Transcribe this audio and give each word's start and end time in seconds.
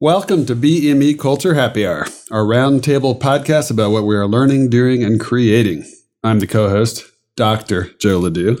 Welcome 0.00 0.44
to 0.44 0.54
BME 0.54 1.18
Culture 1.18 1.54
Happy 1.54 1.86
Hour, 1.86 2.04
our 2.30 2.44
roundtable 2.44 3.18
podcast 3.18 3.70
about 3.70 3.92
what 3.92 4.04
we 4.04 4.14
are 4.14 4.26
learning, 4.26 4.68
doing, 4.68 5.02
and 5.02 5.18
creating. 5.18 5.90
I'm 6.22 6.38
the 6.38 6.46
co 6.46 6.68
host, 6.68 7.06
Dr. 7.34 7.84
Joe 7.98 8.18
Le 8.18 8.30
Doux, 8.30 8.58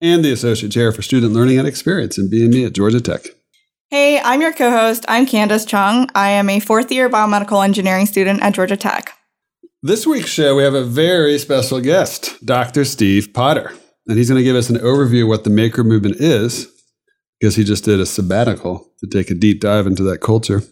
and 0.00 0.24
the 0.24 0.30
Associate 0.30 0.70
Chair 0.70 0.92
for 0.92 1.02
Student 1.02 1.32
Learning 1.32 1.58
and 1.58 1.66
Experience 1.66 2.16
in 2.16 2.30
BME 2.30 2.64
at 2.64 2.74
Georgia 2.74 3.00
Tech. 3.00 3.22
Hey, 3.90 4.20
I'm 4.20 4.40
your 4.40 4.52
co 4.52 4.70
host. 4.70 5.04
I'm 5.08 5.26
Candace 5.26 5.64
Chung. 5.64 6.08
I 6.14 6.28
am 6.30 6.48
a 6.48 6.60
fourth 6.60 6.92
year 6.92 7.10
biomedical 7.10 7.64
engineering 7.64 8.06
student 8.06 8.40
at 8.40 8.54
Georgia 8.54 8.76
Tech. 8.76 9.12
This 9.82 10.06
week's 10.06 10.30
show, 10.30 10.54
we 10.54 10.62
have 10.62 10.74
a 10.74 10.84
very 10.84 11.40
special 11.40 11.80
guest, 11.80 12.36
Dr. 12.46 12.84
Steve 12.84 13.34
Potter. 13.34 13.72
And 14.06 14.16
he's 14.16 14.28
going 14.28 14.38
to 14.38 14.44
give 14.44 14.54
us 14.54 14.70
an 14.70 14.76
overview 14.76 15.24
of 15.24 15.28
what 15.30 15.42
the 15.42 15.50
maker 15.50 15.82
movement 15.82 16.20
is 16.20 16.68
because 17.38 17.56
he 17.56 17.64
just 17.64 17.84
did 17.84 18.00
a 18.00 18.06
sabbatical 18.06 18.90
to 18.98 19.06
take 19.06 19.30
a 19.30 19.34
deep 19.34 19.60
dive 19.60 19.86
into 19.86 20.02
that 20.04 20.18
culture. 20.18 20.62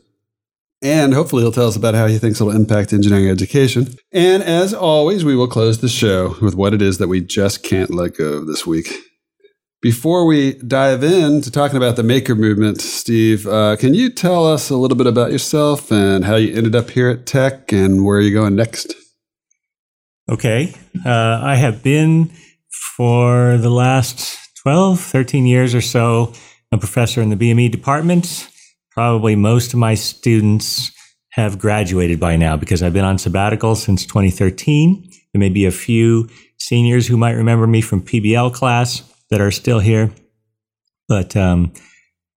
And 0.83 1.15
hopefully, 1.15 1.43
he'll 1.43 1.53
tell 1.53 1.69
us 1.69 1.77
about 1.77 1.95
how 1.95 2.07
he 2.07 2.19
thinks 2.19 2.41
it'll 2.41 2.55
impact 2.55 2.93
engineering 2.93 3.31
education. 3.31 3.95
And 4.13 4.43
as 4.43 4.75
always, 4.75 5.25
we 5.25 5.35
will 5.35 5.49
close 5.49 5.81
the 5.81 5.89
show 5.89 6.37
with 6.43 6.55
what 6.55 6.75
it 6.75 6.83
is 6.83 6.99
that 6.99 7.09
we 7.09 7.23
just 7.23 7.63
can't 7.63 7.91
let 7.91 8.17
go 8.17 8.35
of 8.35 8.47
this 8.47 8.67
week. 8.67 8.93
Before 9.81 10.27
we 10.27 10.55
dive 10.55 11.03
into 11.03 11.51
talking 11.51 11.77
about 11.77 11.97
the 11.97 12.03
maker 12.03 12.35
movement, 12.35 12.81
Steve, 12.81 13.47
uh, 13.47 13.77
can 13.77 13.95
you 13.95 14.11
tell 14.11 14.47
us 14.47 14.69
a 14.69 14.77
little 14.77 14.97
bit 14.97 15.07
about 15.07 15.33
yourself 15.33 15.91
and 15.91 16.25
how 16.25 16.37
you 16.37 16.55
ended 16.55 16.75
up 16.75 16.91
here 16.91 17.09
at 17.09 17.27
Tech 17.27 17.73
and 17.73 18.05
where 18.05 18.21
you're 18.21 18.39
going 18.39 18.57
next? 18.57 18.95
Okay. 20.29 20.75
Uh, 21.05 21.41
I 21.43 21.55
have 21.55 21.83
been 21.83 22.33
for 22.97 23.59
the 23.59 23.71
last 23.71 24.37
12, 24.63 25.01
13 25.01 25.47
years 25.47 25.75
or 25.75 25.81
so 25.81 26.33
a 26.73 26.79
professor 26.79 27.23
in 27.23 27.31
the 27.31 27.37
BME 27.37 27.71
department. 27.71 28.49
Probably 28.91 29.37
most 29.37 29.73
of 29.73 29.79
my 29.79 29.95
students 29.95 30.91
have 31.31 31.59
graduated 31.59 32.19
by 32.19 32.37
now 32.37 32.57
because 32.57 32.83
I've 32.83 32.95
been 32.95 33.05
on 33.05 33.19
sabbatical 33.19 33.75
since 33.75 34.07
2013. 34.07 35.11
There 35.33 35.41
may 35.41 35.51
be 35.51 35.67
a 35.67 35.71
few 35.71 36.29
seniors 36.59 37.07
who 37.07 37.17
might 37.17 37.33
remember 37.33 37.67
me 37.67 37.83
from 37.83 38.03
PBL 38.03 38.55
class 38.55 39.03
that 39.31 39.41
are 39.41 39.51
still 39.51 39.81
here, 39.81 40.11
but 41.09 41.37
um, 41.37 41.73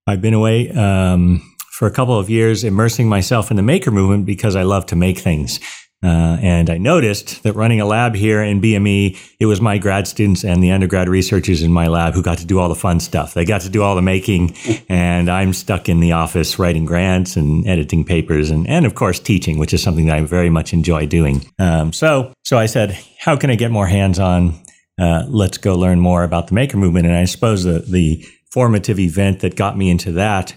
I've 0.06 0.22
been 0.22 0.34
away 0.34 0.70
um, 0.72 1.42
for 1.72 1.88
a 1.88 1.92
couple 1.92 2.20
of 2.20 2.30
years 2.30 2.64
immersing 2.66 3.08
myself 3.08 3.52
in 3.52 3.58
the 3.58 3.64
maker 3.64 3.92
movement 3.92 4.26
because 4.26 4.56
I 4.56 4.64
love 4.64 4.86
to 4.88 4.96
make 4.96 5.20
things. 5.20 5.60
Uh, 6.02 6.38
and 6.42 6.70
I 6.70 6.78
noticed 6.78 7.44
that 7.44 7.54
running 7.54 7.82
a 7.82 7.86
lab 7.86 8.16
here 8.16 8.42
in 8.42 8.62
BME, 8.62 9.18
it 9.40 9.46
was 9.48 9.60
my 9.60 9.78
grad 9.78 10.08
students 10.08 10.46
and 10.46 10.64
the 10.64 10.72
undergrad 10.72 11.10
researchers 11.10 11.62
in 11.62 11.74
my 11.74 11.88
lab 11.88 12.14
who 12.14 12.24
got 12.24 12.38
to 12.38 12.46
do 12.46 12.58
all 12.58 12.70
the 12.70 12.76
fun 12.76 13.02
stuff. 13.02 13.34
They 13.34 13.44
got 13.44 13.62
to 13.62 13.70
do 13.70 13.84
all 13.84 13.96
the 13.96 14.02
making, 14.02 14.56
and 14.88 15.30
I'm 15.30 15.52
stuck 15.52 15.90
in 15.90 16.00
the 16.00 16.14
office 16.14 16.58
writing 16.58 16.86
grants 16.86 17.36
and 17.36 17.68
editing 17.68 18.06
papers, 18.06 18.50
and 18.50 18.66
and 18.70 18.86
of 18.86 18.96
course 18.96 19.20
teaching, 19.20 19.58
which 19.58 19.74
is 19.74 19.84
something 19.84 20.06
that 20.06 20.16
I 20.16 20.22
very 20.22 20.50
much 20.50 20.72
enjoy 20.72 21.06
doing. 21.06 21.46
Um, 21.60 21.92
so 21.92 22.34
so 22.44 22.58
I 22.58 22.68
said, 22.68 22.98
how 23.20 23.36
can 23.36 23.50
I 23.50 23.56
get 23.56 23.72
more 23.72 23.88
hands 23.88 24.20
on? 24.20 24.54
Uh, 24.98 25.24
let's 25.28 25.58
go 25.58 25.76
learn 25.76 26.00
more 26.00 26.24
about 26.24 26.48
the 26.48 26.54
maker 26.54 26.78
movement. 26.78 27.08
And 27.08 27.16
I 27.16 27.26
suppose 27.26 27.64
the 27.66 27.80
the 27.80 28.26
formative 28.52 29.00
event 29.00 29.42
that 29.42 29.56
got 29.56 29.78
me 29.78 29.90
into 29.90 30.14
that 30.14 30.56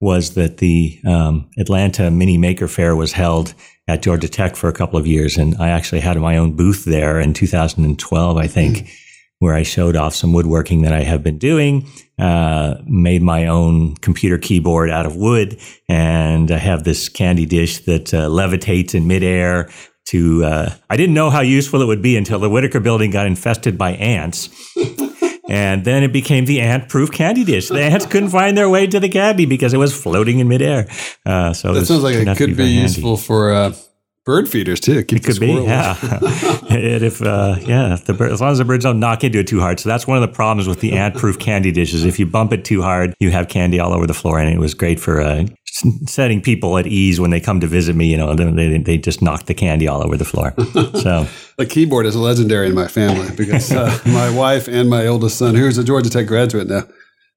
was 0.00 0.34
that 0.34 0.58
the 0.58 1.00
um, 1.06 1.48
Atlanta 1.58 2.10
Mini 2.10 2.36
Maker 2.38 2.68
Faire 2.68 2.94
was 2.94 3.12
held 3.12 3.54
at 3.86 4.02
Georgia 4.02 4.28
Tech 4.28 4.56
for 4.56 4.68
a 4.68 4.72
couple 4.72 4.98
of 4.98 5.06
years. 5.06 5.36
And 5.36 5.56
I 5.58 5.68
actually 5.68 6.00
had 6.00 6.16
my 6.18 6.36
own 6.36 6.56
booth 6.56 6.84
there 6.84 7.20
in 7.20 7.34
2012, 7.34 8.36
I 8.36 8.46
think, 8.46 8.78
mm. 8.78 8.90
where 9.40 9.54
I 9.54 9.62
showed 9.62 9.96
off 9.96 10.14
some 10.14 10.32
woodworking 10.32 10.82
that 10.82 10.92
I 10.92 11.02
have 11.02 11.22
been 11.22 11.38
doing, 11.38 11.86
uh, 12.18 12.76
made 12.86 13.22
my 13.22 13.46
own 13.46 13.96
computer 13.96 14.38
keyboard 14.38 14.90
out 14.90 15.06
of 15.06 15.16
wood. 15.16 15.58
And 15.88 16.50
I 16.50 16.58
have 16.58 16.84
this 16.84 17.08
candy 17.08 17.46
dish 17.46 17.80
that 17.80 18.14
uh, 18.14 18.28
levitates 18.28 18.94
in 18.94 19.06
midair 19.06 19.70
to, 20.06 20.44
uh, 20.44 20.74
I 20.88 20.96
didn't 20.96 21.14
know 21.14 21.30
how 21.30 21.40
useful 21.40 21.82
it 21.82 21.86
would 21.86 22.02
be 22.02 22.16
until 22.16 22.38
the 22.38 22.50
Whitaker 22.50 22.80
building 22.80 23.10
got 23.10 23.26
infested 23.26 23.76
by 23.76 23.92
ants. 23.92 24.48
And 25.48 25.84
then 25.84 26.02
it 26.02 26.12
became 26.12 26.46
the 26.46 26.60
ant 26.60 26.88
proof 26.88 27.12
candy 27.12 27.44
dish. 27.44 27.68
The 27.68 27.82
ants 27.82 28.06
couldn't 28.06 28.30
find 28.30 28.56
their 28.56 28.68
way 28.70 28.86
to 28.86 28.98
the 28.98 29.08
candy 29.08 29.44
because 29.44 29.74
it 29.74 29.78
was 29.78 29.94
floating 29.94 30.38
in 30.38 30.48
midair. 30.48 30.88
Uh, 31.26 31.52
so 31.52 31.74
that 31.74 31.86
sounds 31.86 32.02
like 32.02 32.14
it 32.14 32.36
could 32.36 32.56
be, 32.56 32.64
be 32.64 32.70
useful 32.70 33.16
for 33.16 33.52
uh, 33.52 33.74
bird 34.24 34.48
feeders 34.48 34.80
too. 34.80 35.02
Keep 35.04 35.18
it 35.18 35.24
could 35.24 35.40
be, 35.40 35.52
yeah. 35.52 35.96
if 36.70 37.22
uh, 37.22 37.56
yeah, 37.60 37.96
the 38.04 38.14
bird, 38.14 38.32
as 38.32 38.40
long 38.40 38.52
as 38.52 38.58
the 38.58 38.64
birds 38.64 38.84
don't 38.84 39.00
knock 39.00 39.24
into 39.24 39.38
it 39.38 39.46
too 39.46 39.60
hard. 39.60 39.80
So 39.80 39.88
that's 39.88 40.06
one 40.06 40.16
of 40.16 40.22
the 40.22 40.34
problems 40.34 40.68
with 40.68 40.80
the 40.80 40.92
ant-proof 40.92 41.38
candy 41.38 41.72
dishes. 41.72 42.04
If 42.04 42.18
you 42.18 42.26
bump 42.26 42.52
it 42.52 42.64
too 42.64 42.82
hard, 42.82 43.14
you 43.20 43.30
have 43.30 43.48
candy 43.48 43.78
all 43.80 43.92
over 43.92 44.06
the 44.06 44.14
floor, 44.14 44.38
and 44.38 44.52
it 44.52 44.58
was 44.58 44.74
great 44.74 44.98
for 44.98 45.20
uh, 45.20 45.46
setting 46.06 46.40
people 46.40 46.78
at 46.78 46.86
ease 46.86 47.20
when 47.20 47.30
they 47.30 47.40
come 47.40 47.60
to 47.60 47.66
visit 47.66 47.96
me. 47.96 48.06
You 48.06 48.16
know, 48.16 48.34
they 48.34 48.78
they 48.78 48.98
just 48.98 49.22
knock 49.22 49.46
the 49.46 49.54
candy 49.54 49.88
all 49.88 50.02
over 50.02 50.16
the 50.16 50.24
floor. 50.24 50.54
So 51.00 51.26
the 51.58 51.66
keyboard 51.66 52.06
is 52.06 52.16
legendary 52.16 52.68
in 52.68 52.74
my 52.74 52.88
family 52.88 53.34
because 53.36 53.70
uh, 53.72 53.98
my 54.06 54.30
wife 54.30 54.68
and 54.68 54.88
my 54.88 55.06
oldest 55.06 55.38
son, 55.38 55.54
who's 55.54 55.78
a 55.78 55.84
Georgia 55.84 56.10
Tech 56.10 56.26
graduate 56.26 56.68
now, 56.68 56.84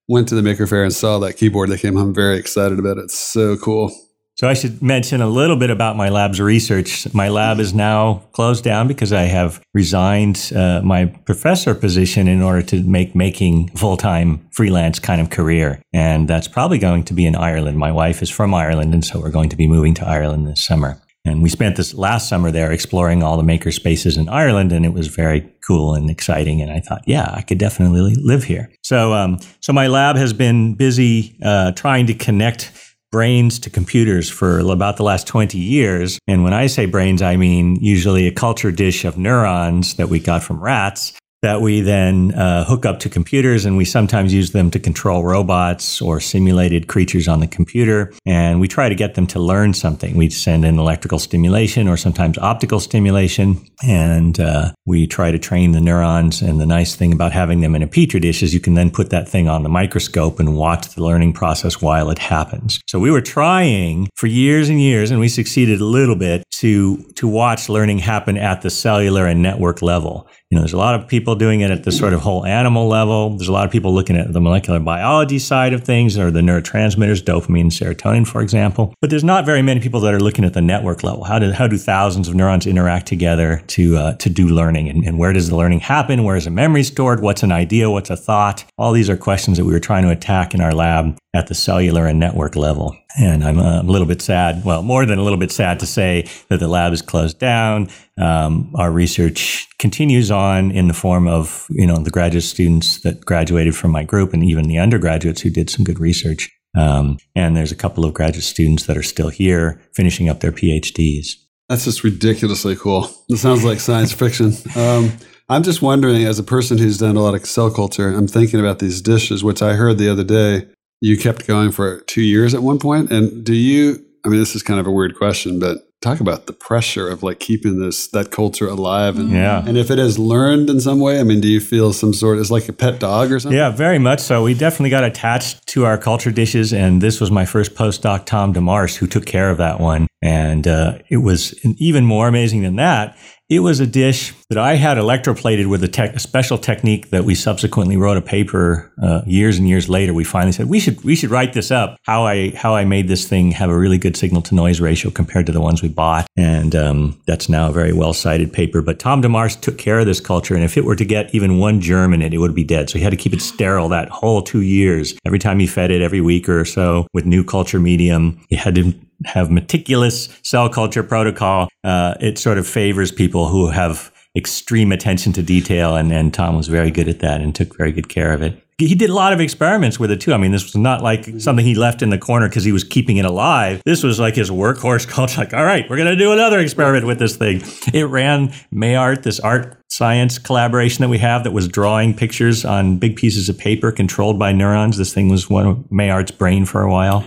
went 0.08 0.28
to 0.30 0.36
the 0.36 0.42
Maker 0.42 0.68
Faire 0.68 0.84
and 0.84 0.94
saw 0.94 1.20
that 1.20 1.34
keyboard. 1.34 1.70
They 1.70 1.78
came 1.78 1.96
home 1.96 2.14
very 2.14 2.38
excited 2.38 2.80
about 2.80 2.98
it. 2.98 3.06
It's 3.06 3.18
so 3.18 3.58
cool. 3.58 3.92
So 4.38 4.48
I 4.48 4.54
should 4.54 4.84
mention 4.84 5.20
a 5.20 5.28
little 5.28 5.56
bit 5.56 5.72
about 5.72 5.96
my 5.96 6.10
lab's 6.10 6.40
research. 6.40 7.12
My 7.12 7.28
lab 7.28 7.60
is 7.60 7.74
now 7.74 8.22
closed 8.34 8.64
down 8.64 8.88
because 8.88 9.12
I 9.12 9.24
have 9.24 9.60
resigned 9.74 10.52
uh, 10.56 10.82
my 10.84 11.06
professor 11.26 11.74
position 11.74 12.28
in 12.28 12.44
order 12.44 12.62
to 12.68 12.84
make 12.84 13.16
making 13.16 13.70
full-time 13.70 14.48
freelance 14.52 15.00
kind 15.00 15.22
of 15.22 15.32
career. 15.32 15.82
And 15.92 16.28
that's 16.28 16.48
probably 16.48 16.78
going 16.78 17.04
to 17.06 17.16
be 17.16 17.26
in 17.26 17.36
Ireland. 17.36 17.80
My 17.80 17.92
wife 17.92 18.22
is 18.22 18.30
from 18.30 18.54
Ireland, 18.54 18.94
and 18.94 19.04
so 19.04 19.20
we're 19.20 19.32
going 19.32 19.50
to 19.50 19.56
be 19.56 19.68
moving 19.68 19.96
to 19.96 20.08
Ireland 20.08 20.46
this 20.46 20.64
summer. 20.64 21.02
And 21.26 21.42
we 21.42 21.50
spent 21.50 21.76
this 21.76 21.96
last 21.96 22.30
summer 22.30 22.52
there 22.52 22.72
exploring 22.72 23.24
all 23.24 23.38
the 23.38 23.44
maker 23.44 23.72
spaces 23.72 24.18
in 24.18 24.30
Ireland, 24.30 24.72
and 24.72 24.86
it 24.86 24.94
was 24.94 25.08
very 25.08 25.52
cool 25.66 25.96
and 25.96 26.12
exciting. 26.12 26.62
And 26.62 26.72
I 26.72 26.80
thought, 26.80 27.02
yeah, 27.08 27.32
I 27.34 27.42
could 27.42 27.58
definitely 27.58 28.14
live 28.16 28.44
here. 28.44 28.72
So, 28.84 29.14
um, 29.14 29.40
so 29.62 29.74
my 29.74 29.88
lab 29.88 30.16
has 30.16 30.32
been 30.32 30.76
busy 30.76 31.36
uh, 31.44 31.72
trying 31.72 32.06
to 32.06 32.14
connect 32.14 32.72
brains 33.18 33.58
to 33.58 33.68
computers 33.72 34.30
for 34.30 34.60
about 34.60 34.98
the 34.98 35.02
last 35.02 35.26
20 35.26 35.58
years. 35.58 36.20
And 36.28 36.44
when 36.44 36.54
I 36.54 36.68
say 36.68 36.86
brains, 36.86 37.24
I 37.24 37.36
mean 37.36 37.78
usually 37.78 38.28
a 38.28 38.32
culture 38.32 38.72
dish 38.72 39.06
of 39.06 39.18
neurons 39.18 39.96
that 39.96 40.08
we 40.08 40.20
got 40.20 40.44
from 40.44 40.62
rats 40.62 41.14
that 41.44 41.62
we 41.62 41.82
then 41.82 42.34
uh, 42.34 42.66
hook 42.66 42.86
up 42.86 43.00
to 43.00 43.10
computers 43.10 43.66
and 43.66 43.78
we 43.78 43.86
sometimes 43.86 44.34
use 44.34 44.52
them 44.52 44.72
to 44.72 44.80
control 44.80 45.24
robots 45.24 46.02
or 46.02 46.20
simulated 46.20 46.88
creatures 46.88 47.28
on 47.28 47.40
the 47.40 47.48
computer. 47.48 48.12
And 48.26 48.60
we 48.60 48.68
try 48.68 48.90
to 48.90 48.96
get 48.96 49.14
them 49.14 49.28
to 49.28 49.40
learn 49.40 49.74
something. 49.74 50.16
We 50.16 50.32
send 50.32 50.66
in 50.66 50.80
electrical 50.80 51.20
stimulation 51.20 51.88
or 51.88 51.96
sometimes 51.96 52.40
optical 52.40 52.80
stimulation. 52.80 53.64
And 53.84 54.40
uh, 54.40 54.72
we 54.86 55.06
try 55.06 55.30
to 55.30 55.38
train 55.38 55.74
the 55.74 55.82
neurons. 55.82 56.42
And 56.42 56.60
the 56.60 56.66
nice 56.66 56.96
thing 56.96 57.14
about 57.14 57.34
having 57.34 57.62
them 57.62 57.76
in 57.76 57.84
a 57.84 57.88
petri 57.88 58.20
dish 58.20 58.42
is 58.42 58.54
you 58.54 58.60
can 58.60 58.74
then 58.74 58.90
put 58.90 59.12
that 59.12 59.30
thing 59.30 59.48
on 59.48 59.62
the 59.62 59.70
microscope 59.70 60.40
and 60.40 60.58
watch 60.58 60.96
the 60.96 61.04
learning 61.04 61.34
process 61.34 61.82
while 61.82 62.10
it 62.10 62.20
happens. 62.20 62.80
So 62.88 63.00
we 63.00 63.12
were 63.12 63.22
trying 63.22 64.10
for 64.16 64.26
years 64.26 64.70
and 64.70 64.82
years 64.82 65.12
and 65.12 65.20
we 65.20 65.30
succeeded 65.30 65.82
a 65.82 65.86
little 65.86 66.16
bit 66.16 66.44
to 66.58 66.98
to 67.14 67.28
watch 67.28 67.70
learning 67.70 68.00
happen 68.00 68.38
at 68.38 68.64
the 68.64 68.70
cellular 68.72 69.28
and 69.28 69.42
network 69.44 69.84
level 69.84 70.28
you 70.50 70.56
know, 70.56 70.62
there's 70.62 70.74
a 70.74 70.78
lot 70.78 70.96
of 70.96 71.10
people 71.10 71.36
doing 71.36 71.60
it 71.60 71.72
at 71.72 71.84
the 71.84 71.92
sort 71.92 72.14
of 72.14 72.22
whole 72.22 72.46
animal 72.46 72.88
level. 72.88 73.32
There's 73.32 73.50
a 73.50 73.52
lot 73.52 73.66
of 73.66 73.72
people 73.72 73.94
looking 73.94 74.16
at 74.16 74.32
the 74.32 74.40
molecular 74.40 74.80
biology 74.80 75.40
side 75.40 75.74
of 75.74 75.84
things 75.84 76.18
or 76.18 76.32
the 76.32 76.40
neurotransmitters, 76.40 77.22
dopamine 77.22 77.66
serotonin, 77.66 78.26
for 78.26 78.42
example. 78.42 78.94
But 79.02 79.10
there's 79.10 79.26
not 79.26 79.46
very 79.46 79.62
many 79.62 79.82
people 79.82 80.00
that 80.02 80.14
are 80.14 80.22
looking 80.22 80.46
at 80.46 80.54
the 80.54 80.62
network 80.62 81.04
level. 81.04 81.26
How 81.26 81.38
do, 81.38 81.52
how 81.52 81.68
do 81.68 81.78
thousands 81.78 82.30
of 82.30 82.36
neurons 82.36 82.66
interact 82.66 83.08
together 83.08 83.62
to, 83.68 83.98
uh, 83.98 84.14
to 84.16 84.30
do 84.30 84.48
learning? 84.48 84.88
And, 84.88 85.04
and 85.04 85.20
where 85.20 85.34
does 85.34 85.50
the 85.50 85.58
learning 85.58 85.82
happen? 85.82 86.24
Where 86.24 86.38
is 86.38 86.46
the 86.46 86.52
memory 86.52 86.84
stored? 86.84 87.22
What's 87.22 87.44
an 87.44 87.52
idea? 87.52 87.90
What's 87.90 88.10
a 88.10 88.16
thought? 88.16 88.64
All 88.78 88.94
these 88.94 89.10
are 89.10 89.18
questions 89.18 89.58
that 89.58 89.66
we 89.66 89.74
were 89.74 89.82
trying 89.82 90.04
to 90.04 90.12
attack 90.12 90.54
in 90.54 90.62
our 90.62 90.74
lab 90.74 91.18
at 91.38 91.48
the 91.48 91.54
cellular 91.54 92.08
and 92.08 92.20
network 92.20 92.56
level. 92.56 92.98
And 93.20 93.44
I'm 93.44 93.60
a 93.60 93.84
little 93.84 94.08
bit 94.08 94.22
sad, 94.22 94.66
well, 94.66 94.82
more 94.82 95.06
than 95.06 95.20
a 95.20 95.24
little 95.24 95.38
bit 95.38 95.52
sad 95.52 95.80
to 95.82 95.86
say 95.86 96.28
that 96.50 96.60
the 96.60 96.68
lab 96.68 96.94
is 96.94 97.02
closed 97.02 97.38
down. 97.38 97.90
Um, 98.20 98.74
our 98.76 98.92
research 98.92 99.68
continues 99.78 100.32
on 100.32 100.72
in 100.72 100.88
the 100.88 100.94
form 100.96 101.28
of, 101.28 101.68
you 101.70 101.86
know, 101.86 101.98
the 101.98 102.10
graduate 102.10 102.44
students 102.44 103.02
that 103.02 103.24
graduated 103.24 103.76
from 103.76 103.92
my 103.92 104.04
group 104.04 104.34
and 104.34 104.44
even 104.44 104.68
the 104.68 104.80
undergraduates 104.80 105.42
who 105.42 105.52
did 105.52 105.70
some 105.70 105.86
good 105.86 106.00
research. 106.00 106.50
Um, 106.76 107.18
and 107.36 107.56
there's 107.56 107.72
a 107.72 107.76
couple 107.76 108.04
of 108.04 108.14
graduate 108.14 108.44
students 108.44 108.88
that 108.88 108.98
are 108.98 109.04
still 109.04 109.30
here 109.30 109.80
finishing 109.94 110.30
up 110.30 110.40
their 110.40 110.52
PhDs. 110.52 111.36
That's 111.70 111.86
just 111.86 112.04
ridiculously 112.04 112.76
cool. 112.76 113.10
It 113.30 113.38
sounds 113.38 113.64
like 113.64 113.80
science 113.80 114.14
fiction. 114.14 114.54
Um, 114.76 115.12
I'm 115.50 115.64
just 115.64 115.82
wondering, 115.82 116.24
as 116.26 116.40
a 116.40 116.44
person 116.44 116.78
who's 116.78 116.98
done 116.98 117.16
a 117.16 117.22
lot 117.22 117.36
of 117.36 117.46
cell 117.46 117.72
culture, 117.72 118.10
I'm 118.10 118.28
thinking 118.28 118.60
about 118.60 118.80
these 118.80 119.02
dishes, 119.02 119.44
which 119.44 119.62
I 119.62 119.74
heard 119.74 119.98
the 119.98 120.10
other 120.10 120.24
day 120.24 120.68
you 121.02 121.18
kept 121.18 121.48
going 121.48 121.72
for 121.72 122.02
two 122.02 122.22
years 122.22 122.54
at 122.54 122.62
one 122.64 122.80
point. 122.80 123.12
And 123.12 123.44
do 123.46 123.54
you, 123.54 124.04
I 124.26 124.30
mean, 124.30 124.40
this 124.40 124.56
is 124.56 124.64
kind 124.64 124.80
of 124.80 124.88
a 124.88 124.92
weird 124.92 125.16
question, 125.16 125.60
but 125.60 125.78
talk 126.02 126.20
about 126.20 126.46
the 126.46 126.54
pressure 126.54 127.10
of 127.10 127.24
like 127.24 127.40
keeping 127.40 127.80
this 127.80 128.08
that 128.10 128.30
culture 128.30 128.68
alive 128.68 129.18
and 129.18 129.32
Yeah. 129.32 129.64
and 129.66 129.78
if 129.80 129.90
it 129.90 129.98
has 129.98 130.20
learned 130.20 130.70
in 130.70 130.80
some 130.80 131.00
way 131.00 131.20
i 131.20 131.24
mean 131.24 131.42
do 131.42 131.48
you 131.48 131.60
feel 131.60 131.92
some 131.92 132.14
sort 132.14 132.38
it's 132.38 132.52
like 132.52 132.70
a 132.70 132.74
pet 132.74 133.00
dog 133.00 133.32
or 133.32 133.40
something 133.40 133.58
Yeah, 133.58 133.72
very 133.72 133.98
much 133.98 134.20
so. 134.20 134.44
We 134.44 134.54
definitely 134.54 134.92
got 134.92 135.04
attached 135.04 135.66
to 135.70 135.86
our 135.86 135.98
culture 135.98 136.30
dishes, 136.32 136.72
and 136.72 137.02
this 137.02 137.20
was 137.20 137.32
my 137.32 137.46
first 137.46 137.74
postdoc, 137.74 138.26
Tom 138.28 138.54
DeMarse, 138.54 138.96
who 138.96 139.08
took 139.08 139.26
care 139.26 139.50
of 139.50 139.58
that 139.58 139.80
one. 139.80 140.06
And 140.22 140.68
uh, 140.68 141.00
it 141.10 141.18
was 141.18 141.56
even 141.80 142.06
more 142.06 142.28
amazing 142.28 142.62
than 142.62 142.76
that. 142.76 143.18
It 143.50 143.62
was 143.62 143.80
a 143.80 143.88
dish 143.88 144.34
that 144.50 144.58
I 144.58 144.76
had 144.76 144.98
electroplated 144.98 145.68
with 145.68 145.82
a, 145.82 146.12
a 146.14 146.20
special 146.20 146.58
technique 146.58 147.12
that 147.12 147.24
we 147.24 147.34
subsequently 147.34 147.96
wrote 147.96 148.18
a 148.18 148.22
paper 148.22 148.92
uh, 149.02 149.22
years 149.26 149.58
and 149.58 149.70
years 149.70 149.88
later. 149.88 150.14
We 150.14 150.26
finally 150.26 150.52
said 150.52 150.68
we 150.68 150.82
should 150.82 151.02
we 151.06 151.16
should 151.16 151.30
write 151.30 151.54
this 151.54 151.72
up. 151.72 151.98
How 152.04 152.26
I 152.26 152.50
how 152.58 152.76
I 152.76 152.84
made 152.84 153.08
this 153.08 153.26
thing 153.26 153.52
have 153.52 153.70
a 153.70 153.78
really 153.78 153.98
good 153.98 154.18
signal 154.18 154.42
to 154.44 154.56
noise 154.56 154.82
ratio 154.82 155.12
compared 155.12 155.46
to 155.46 155.54
the 155.54 155.62
ones 155.62 155.82
we 155.82 155.88
bought, 155.88 156.28
and 156.36 156.76
um, 156.76 157.22
that's 157.26 157.48
now 157.48 157.70
a 157.70 157.72
very 157.72 157.94
well 157.94 158.12
cited 158.12 158.52
paper. 158.52 158.82
But 158.82 159.00
Tom 159.00 159.22
DeMarse 159.22 159.62
took 159.62 159.78
care 159.78 160.00
of 160.00 160.08
this 160.08 160.20
culture, 160.20 160.54
and 160.54 160.66
if 160.66 160.76
it 160.76 160.84
were 160.84 160.98
to 160.98 161.06
get 161.06 161.34
even 161.34 161.58
one 161.58 161.80
germ 161.80 162.14
in 162.14 162.22
it, 162.22 162.34
it 162.34 162.40
would 162.40 162.56
be 162.56 162.66
dead. 162.66 162.90
So 162.90 162.98
he 162.98 163.04
had 163.06 163.12
to 163.12 163.18
keep 163.18 163.32
it 163.32 163.42
sterile 163.42 163.88
that 163.90 164.10
whole 164.10 164.42
two 164.42 164.62
years. 164.62 165.14
Every 165.26 165.40
time 165.40 165.60
he 165.60 165.68
fed 165.68 165.90
it, 165.90 166.02
every 166.02 166.20
week 166.20 166.50
or 166.50 166.66
so 166.66 167.08
with 167.14 167.26
new 167.26 167.46
culture 167.46 167.80
medium, 167.80 168.42
he 168.50 168.58
had 168.58 168.76
to 168.76 168.94
have 169.26 169.50
meticulous 169.50 170.30
cell 170.44 170.70
culture 170.70 171.04
protocol. 171.04 171.68
Uh, 171.84 172.16
it 172.20 172.38
sort 172.38 172.58
of 172.58 172.68
favors 172.68 173.12
people 173.12 173.50
who 173.50 173.70
have 173.70 174.12
extreme 174.38 174.92
attention 174.92 175.34
to 175.34 175.42
detail, 175.42 175.96
and, 175.96 176.12
and 176.14 176.34
Tom 176.34 176.56
was 176.56 176.68
very 176.68 176.92
good 176.92 177.08
at 177.08 177.20
that 177.20 177.42
and 177.42 177.56
took 177.56 177.76
very 177.76 177.92
good 177.92 178.08
care 178.08 178.32
of 178.32 178.42
it. 178.42 178.64
He 178.78 178.94
did 178.94 179.10
a 179.10 179.14
lot 179.16 179.34
of 179.34 179.42
experiments 179.42 180.00
with 180.00 180.12
it 180.12 180.22
too. 180.22 180.34
I 180.34 180.38
mean, 180.38 180.52
this 180.52 180.64
was 180.64 180.76
not 180.76 181.02
like 181.02 181.26
something 181.40 181.66
he 181.66 181.74
left 181.74 182.04
in 182.04 182.12
the 182.12 182.18
corner 182.20 182.48
because 182.48 182.64
he 182.64 182.72
was 182.72 182.84
keeping 182.84 183.18
it 183.18 183.26
alive. 183.26 183.82
This 183.86 184.04
was 184.04 184.20
like 184.20 184.36
his 184.36 184.52
workhorse 184.52 185.08
culture. 185.10 185.42
Like, 185.42 185.56
all 185.56 185.66
right, 185.66 185.90
we're 185.90 185.98
going 185.98 186.10
to 186.10 186.16
do 186.16 186.32
another 186.32 186.60
experiment 186.60 187.08
with 187.08 187.18
this 187.18 187.36
thing. 187.36 187.64
It 187.92 188.04
ran 188.04 188.54
MEART, 188.70 189.24
this 189.24 189.40
art 189.40 189.84
science 189.90 190.38
collaboration 190.38 191.02
that 191.02 191.10
we 191.10 191.18
have 191.18 191.44
that 191.44 191.54
was 191.54 191.68
drawing 191.68 192.14
pictures 192.14 192.64
on 192.66 193.00
big 193.00 193.16
pieces 193.16 193.50
of 193.50 193.58
paper 193.58 193.92
controlled 193.92 194.38
by 194.38 194.52
neurons. 194.52 195.00
This 195.00 195.12
thing 195.12 195.30
was 195.30 195.50
one 195.50 195.66
of 195.66 195.92
MEART's 195.92 196.30
brain 196.30 196.66
for 196.66 196.84
a 196.84 196.92
while. 196.92 197.22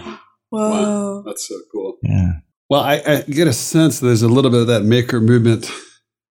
Whoa. 0.50 1.22
that's 1.24 1.48
so 1.48 1.56
cool 1.72 1.79
Yeah. 2.10 2.32
well 2.68 2.80
I, 2.82 3.02
I 3.06 3.22
get 3.22 3.46
a 3.48 3.52
sense 3.52 4.00
there's 4.00 4.22
a 4.22 4.28
little 4.28 4.50
bit 4.50 4.60
of 4.60 4.66
that 4.68 4.82
maker 4.84 5.20
movement 5.20 5.70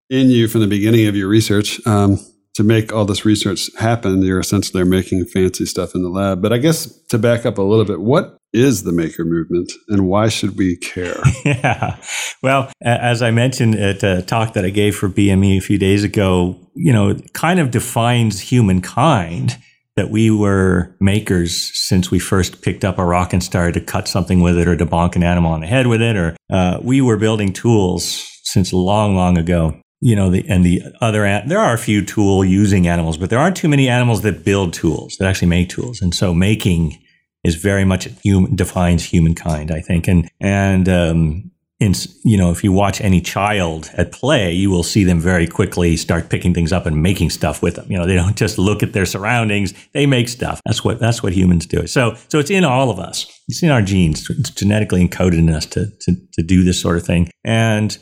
in 0.10 0.30
you 0.30 0.48
from 0.48 0.62
the 0.62 0.68
beginning 0.68 1.08
of 1.08 1.16
your 1.16 1.28
research 1.28 1.80
um, 1.88 2.20
to 2.56 2.64
make 2.64 2.92
all 2.92 3.06
this 3.06 3.26
research 3.26 3.70
happen 3.80 4.22
you're 4.22 4.40
essentially 4.40 4.84
making 4.84 5.26
fancy 5.26 5.66
stuff 5.66 5.96
in 5.96 6.02
the 6.04 6.10
lab 6.10 6.42
but 6.42 6.52
i 6.54 6.58
guess 6.58 6.86
to 7.08 7.18
back 7.18 7.46
up 7.46 7.58
a 7.58 7.62
little 7.62 7.86
bit 7.86 8.02
what 8.02 8.36
is 8.52 8.82
the 8.84 8.92
maker 8.92 9.24
movement 9.24 9.72
and 9.90 10.08
why 10.08 10.28
should 10.28 10.58
we 10.58 10.76
care 10.78 11.22
Yeah. 11.46 11.98
Well, 12.42 12.72
as 12.82 13.22
I 13.22 13.30
mentioned 13.32 13.76
at 13.76 14.02
a 14.02 14.22
talk 14.24 14.54
that 14.54 14.66
I 14.66 14.70
gave 14.72 14.96
for 14.96 15.08
BME 15.10 15.58
a 15.58 15.62
few 15.62 15.78
days 15.78 16.04
ago, 16.04 16.56
you 16.74 16.92
know, 16.94 17.10
it 17.10 17.34
kind 17.34 17.60
of 17.60 17.70
defines 17.70 18.40
humankind 18.40 19.58
that 20.00 20.10
we 20.10 20.32
were 20.32 20.96
makers 21.02 21.72
since 21.78 22.10
we 22.10 22.20
first 22.20 22.62
picked 22.62 22.86
up 22.86 22.98
a 22.98 23.04
rock 23.04 23.34
and 23.34 23.44
started 23.44 23.74
to 23.74 23.82
cut 23.82 24.08
something 24.08 24.40
with 24.40 24.58
it 24.58 24.66
or 24.66 24.78
to 24.78 24.86
bonk 24.86 25.18
an 25.18 25.24
animal 25.24 25.52
on 25.52 25.60
the 25.60 25.68
head 25.68 25.88
with 25.88 26.02
it, 26.02 26.16
or 26.16 26.38
uh, 26.50 26.80
we 26.82 27.02
were 27.02 27.18
building 27.18 27.52
tools 27.52 28.26
since 28.44 28.72
long, 28.72 29.18
long 29.18 29.38
ago. 29.38 29.76
You 30.00 30.16
know, 30.16 30.30
the, 30.30 30.46
and 30.48 30.64
the 30.64 30.82
other, 31.02 31.24
there 31.46 31.60
are 31.60 31.74
a 31.74 31.78
few 31.78 32.06
tool 32.06 32.46
using 32.46 32.88
animals, 32.88 33.18
but 33.18 33.30
there 33.30 33.40
aren't 33.40 33.58
too 33.58 33.68
many 33.68 33.90
animals 33.90 34.22
that 34.22 34.46
build 34.46 34.72
tools, 34.72 35.18
that 35.20 35.28
actually 35.28 35.50
make 35.50 35.68
tools. 35.68 36.02
And 36.02 36.16
so 36.16 36.34
making 36.34 36.98
is 37.44 37.56
very 37.56 37.84
much 37.84 38.06
human, 38.24 38.56
defines 38.56 39.04
humankind, 39.04 39.70
I 39.70 39.82
think. 39.82 40.08
And, 40.08 40.30
and, 40.40 40.88
um, 40.88 41.49
in, 41.80 41.94
you 42.26 42.38
know, 42.38 42.52
if 42.52 42.62
you 42.62 42.74
watch 42.74 43.00
any 43.00 43.22
child 43.22 43.90
at 43.94 44.12
play, 44.12 44.52
you 44.52 44.70
will 44.70 44.84
see 44.84 45.06
them 45.06 45.20
very 45.20 45.48
quickly 45.48 45.96
start 45.96 46.30
picking 46.30 46.54
things 46.54 46.74
up 46.74 46.86
and 46.86 47.02
making 47.02 47.30
stuff 47.30 47.62
with 47.62 47.76
them. 47.76 47.90
You 47.90 47.98
know, 47.98 48.06
they 48.06 48.16
don't 48.16 48.36
just 48.36 48.58
look 48.58 48.84
at 48.84 48.92
their 48.92 49.06
surroundings; 49.06 49.74
they 49.94 50.06
make 50.06 50.28
stuff. 50.28 50.60
That's 50.66 50.84
what 50.84 51.00
that's 51.00 51.24
what 51.24 51.32
humans 51.32 51.66
do. 51.66 51.88
So, 51.88 52.16
so 52.28 52.40
it's 52.40 52.52
in 52.52 52.66
all 52.66 52.90
of 52.90 53.00
us. 53.00 53.26
It's 53.48 53.64
in 53.64 53.70
our 53.70 53.82
genes. 53.82 54.30
It's 54.30 54.50
genetically 54.50 55.08
encoded 55.08 55.38
in 55.38 55.50
us 55.50 55.66
to 55.68 55.88
to 56.02 56.16
to 56.34 56.44
do 56.44 56.64
this 56.66 56.80
sort 56.82 56.98
of 56.98 57.06
thing. 57.06 57.32
And 57.46 57.98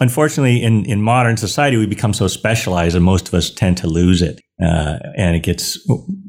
unfortunately, 0.00 0.60
in 0.60 0.84
in 0.86 1.00
modern 1.00 1.36
society, 1.36 1.76
we 1.76 1.86
become 1.86 2.12
so 2.12 2.26
specialized, 2.26 2.96
and 2.96 3.04
most 3.04 3.28
of 3.28 3.34
us 3.34 3.48
tend 3.48 3.76
to 3.78 3.86
lose 3.86 4.22
it. 4.22 4.40
Uh, 4.60 4.98
and 5.16 5.36
it 5.36 5.44
gets 5.44 5.78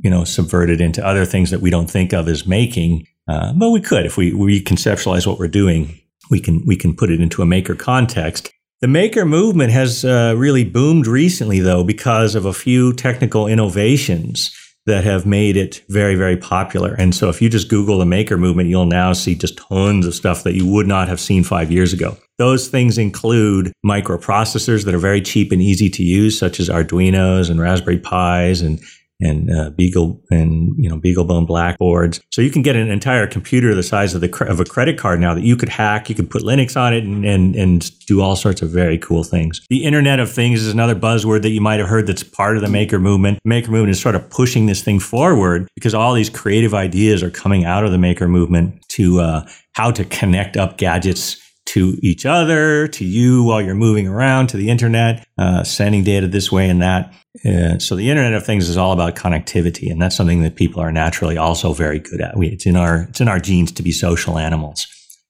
you 0.03 0.09
know 0.09 0.23
subverted 0.23 0.81
into 0.81 1.05
other 1.05 1.25
things 1.25 1.49
that 1.49 1.61
we 1.61 1.71
don't 1.71 1.89
think 1.89 2.13
of 2.13 2.27
as 2.27 2.45
making. 2.45 3.07
Uh, 3.27 3.53
but 3.53 3.71
we 3.71 3.81
could 3.81 4.05
if 4.05 4.17
we 4.17 4.33
we 4.33 4.63
conceptualize 4.63 5.25
what 5.25 5.39
we're 5.39 5.47
doing 5.47 6.00
we 6.31 6.39
can 6.39 6.65
we 6.65 6.75
can 6.75 6.95
put 6.95 7.11
it 7.11 7.21
into 7.21 7.43
a 7.43 7.45
maker 7.45 7.75
context. 7.75 8.49
The 8.79 8.87
maker 8.87 9.25
movement 9.25 9.71
has 9.71 10.03
uh, 10.03 10.33
really 10.35 10.63
boomed 10.63 11.05
recently, 11.05 11.59
though, 11.59 11.83
because 11.83 12.33
of 12.33 12.45
a 12.45 12.53
few 12.53 12.93
technical 12.93 13.45
innovations 13.45 14.51
that 14.87 15.03
have 15.03 15.27
made 15.27 15.55
it 15.55 15.83
very, 15.89 16.15
very 16.15 16.35
popular. 16.35 16.95
And 16.95 17.13
so, 17.13 17.29
if 17.29 17.41
you 17.41 17.49
just 17.49 17.69
Google 17.69 17.99
the 17.99 18.05
maker 18.07 18.37
movement, 18.37 18.69
you'll 18.69 18.87
now 18.87 19.13
see 19.13 19.35
just 19.35 19.57
tons 19.57 20.07
of 20.07 20.15
stuff 20.15 20.43
that 20.43 20.55
you 20.55 20.65
would 20.65 20.87
not 20.87 21.07
have 21.07 21.19
seen 21.19 21.43
five 21.43 21.71
years 21.71 21.93
ago. 21.93 22.17
Those 22.39 22.69
things 22.69 22.97
include 22.97 23.71
microprocessors 23.85 24.85
that 24.85 24.95
are 24.95 24.99
very 24.99 25.21
cheap 25.21 25.51
and 25.51 25.61
easy 25.61 25.89
to 25.91 26.01
use, 26.01 26.39
such 26.39 26.59
as 26.59 26.67
Arduinos 26.67 27.51
and 27.51 27.61
Raspberry 27.61 27.99
Pis 27.99 28.61
and 28.61 28.81
and 29.21 29.51
uh, 29.51 29.69
Beagle 29.71 30.21
and 30.31 30.73
you 30.77 30.89
know 30.89 30.99
BeagleBone 30.99 31.47
blackboards. 31.47 32.19
So 32.31 32.41
you 32.41 32.49
can 32.49 32.61
get 32.61 32.75
an 32.75 32.89
entire 32.89 33.27
computer 33.27 33.73
the 33.75 33.83
size 33.83 34.13
of 34.13 34.21
the 34.21 34.45
of 34.47 34.59
a 34.59 34.65
credit 34.65 34.97
card 34.97 35.19
now 35.19 35.33
that 35.33 35.43
you 35.43 35.55
could 35.55 35.69
hack. 35.69 36.09
You 36.09 36.15
could 36.15 36.29
put 36.29 36.43
Linux 36.43 36.79
on 36.79 36.93
it 36.93 37.03
and, 37.03 37.25
and 37.25 37.55
and 37.55 38.05
do 38.05 38.21
all 38.21 38.35
sorts 38.35 38.61
of 38.61 38.69
very 38.69 38.97
cool 38.97 39.23
things. 39.23 39.61
The 39.69 39.83
Internet 39.83 40.19
of 40.19 40.31
Things 40.31 40.61
is 40.61 40.73
another 40.73 40.95
buzzword 40.95 41.41
that 41.43 41.49
you 41.49 41.61
might 41.61 41.79
have 41.79 41.87
heard 41.87 42.07
that's 42.07 42.23
part 42.23 42.55
of 42.55 42.61
the 42.61 42.69
maker 42.69 42.99
movement. 42.99 43.39
Maker 43.45 43.71
movement 43.71 43.91
is 43.91 44.01
sort 44.01 44.15
of 44.15 44.29
pushing 44.29 44.65
this 44.65 44.81
thing 44.81 44.99
forward 44.99 45.67
because 45.75 45.93
all 45.93 46.13
these 46.13 46.29
creative 46.29 46.73
ideas 46.73 47.23
are 47.23 47.31
coming 47.31 47.65
out 47.65 47.85
of 47.85 47.91
the 47.91 47.97
maker 47.97 48.27
movement 48.27 48.81
to 48.89 49.19
uh, 49.19 49.47
how 49.73 49.91
to 49.91 50.03
connect 50.05 50.57
up 50.57 50.77
gadgets 50.77 51.37
to 51.65 51.97
each 52.01 52.25
other, 52.25 52.87
to 52.89 53.05
you 53.05 53.43
while 53.43 53.61
you're 53.61 53.75
moving 53.75 54.07
around, 54.07 54.47
to 54.47 54.57
the 54.57 54.69
internet, 54.69 55.25
uh, 55.37 55.63
sending 55.63 56.03
data 56.03 56.27
this 56.27 56.51
way 56.51 56.69
and 56.69 56.81
that. 56.81 57.13
Uh, 57.45 57.79
so 57.79 57.95
the 57.95 58.09
Internet 58.09 58.33
of 58.33 58.45
Things 58.45 58.67
is 58.67 58.77
all 58.77 58.91
about 58.91 59.15
connectivity, 59.15 59.89
and 59.89 60.01
that's 60.01 60.15
something 60.15 60.41
that 60.41 60.55
people 60.55 60.81
are 60.81 60.91
naturally 60.91 61.37
also 61.37 61.73
very 61.73 61.99
good 61.99 62.21
at. 62.21 62.37
We, 62.37 62.47
it's 62.49 62.65
in 62.65 62.75
our 62.75 63.03
it's 63.09 63.21
in 63.21 63.27
our 63.27 63.39
genes 63.39 63.71
to 63.73 63.83
be 63.83 63.91
social 63.91 64.37
animals. 64.37 64.85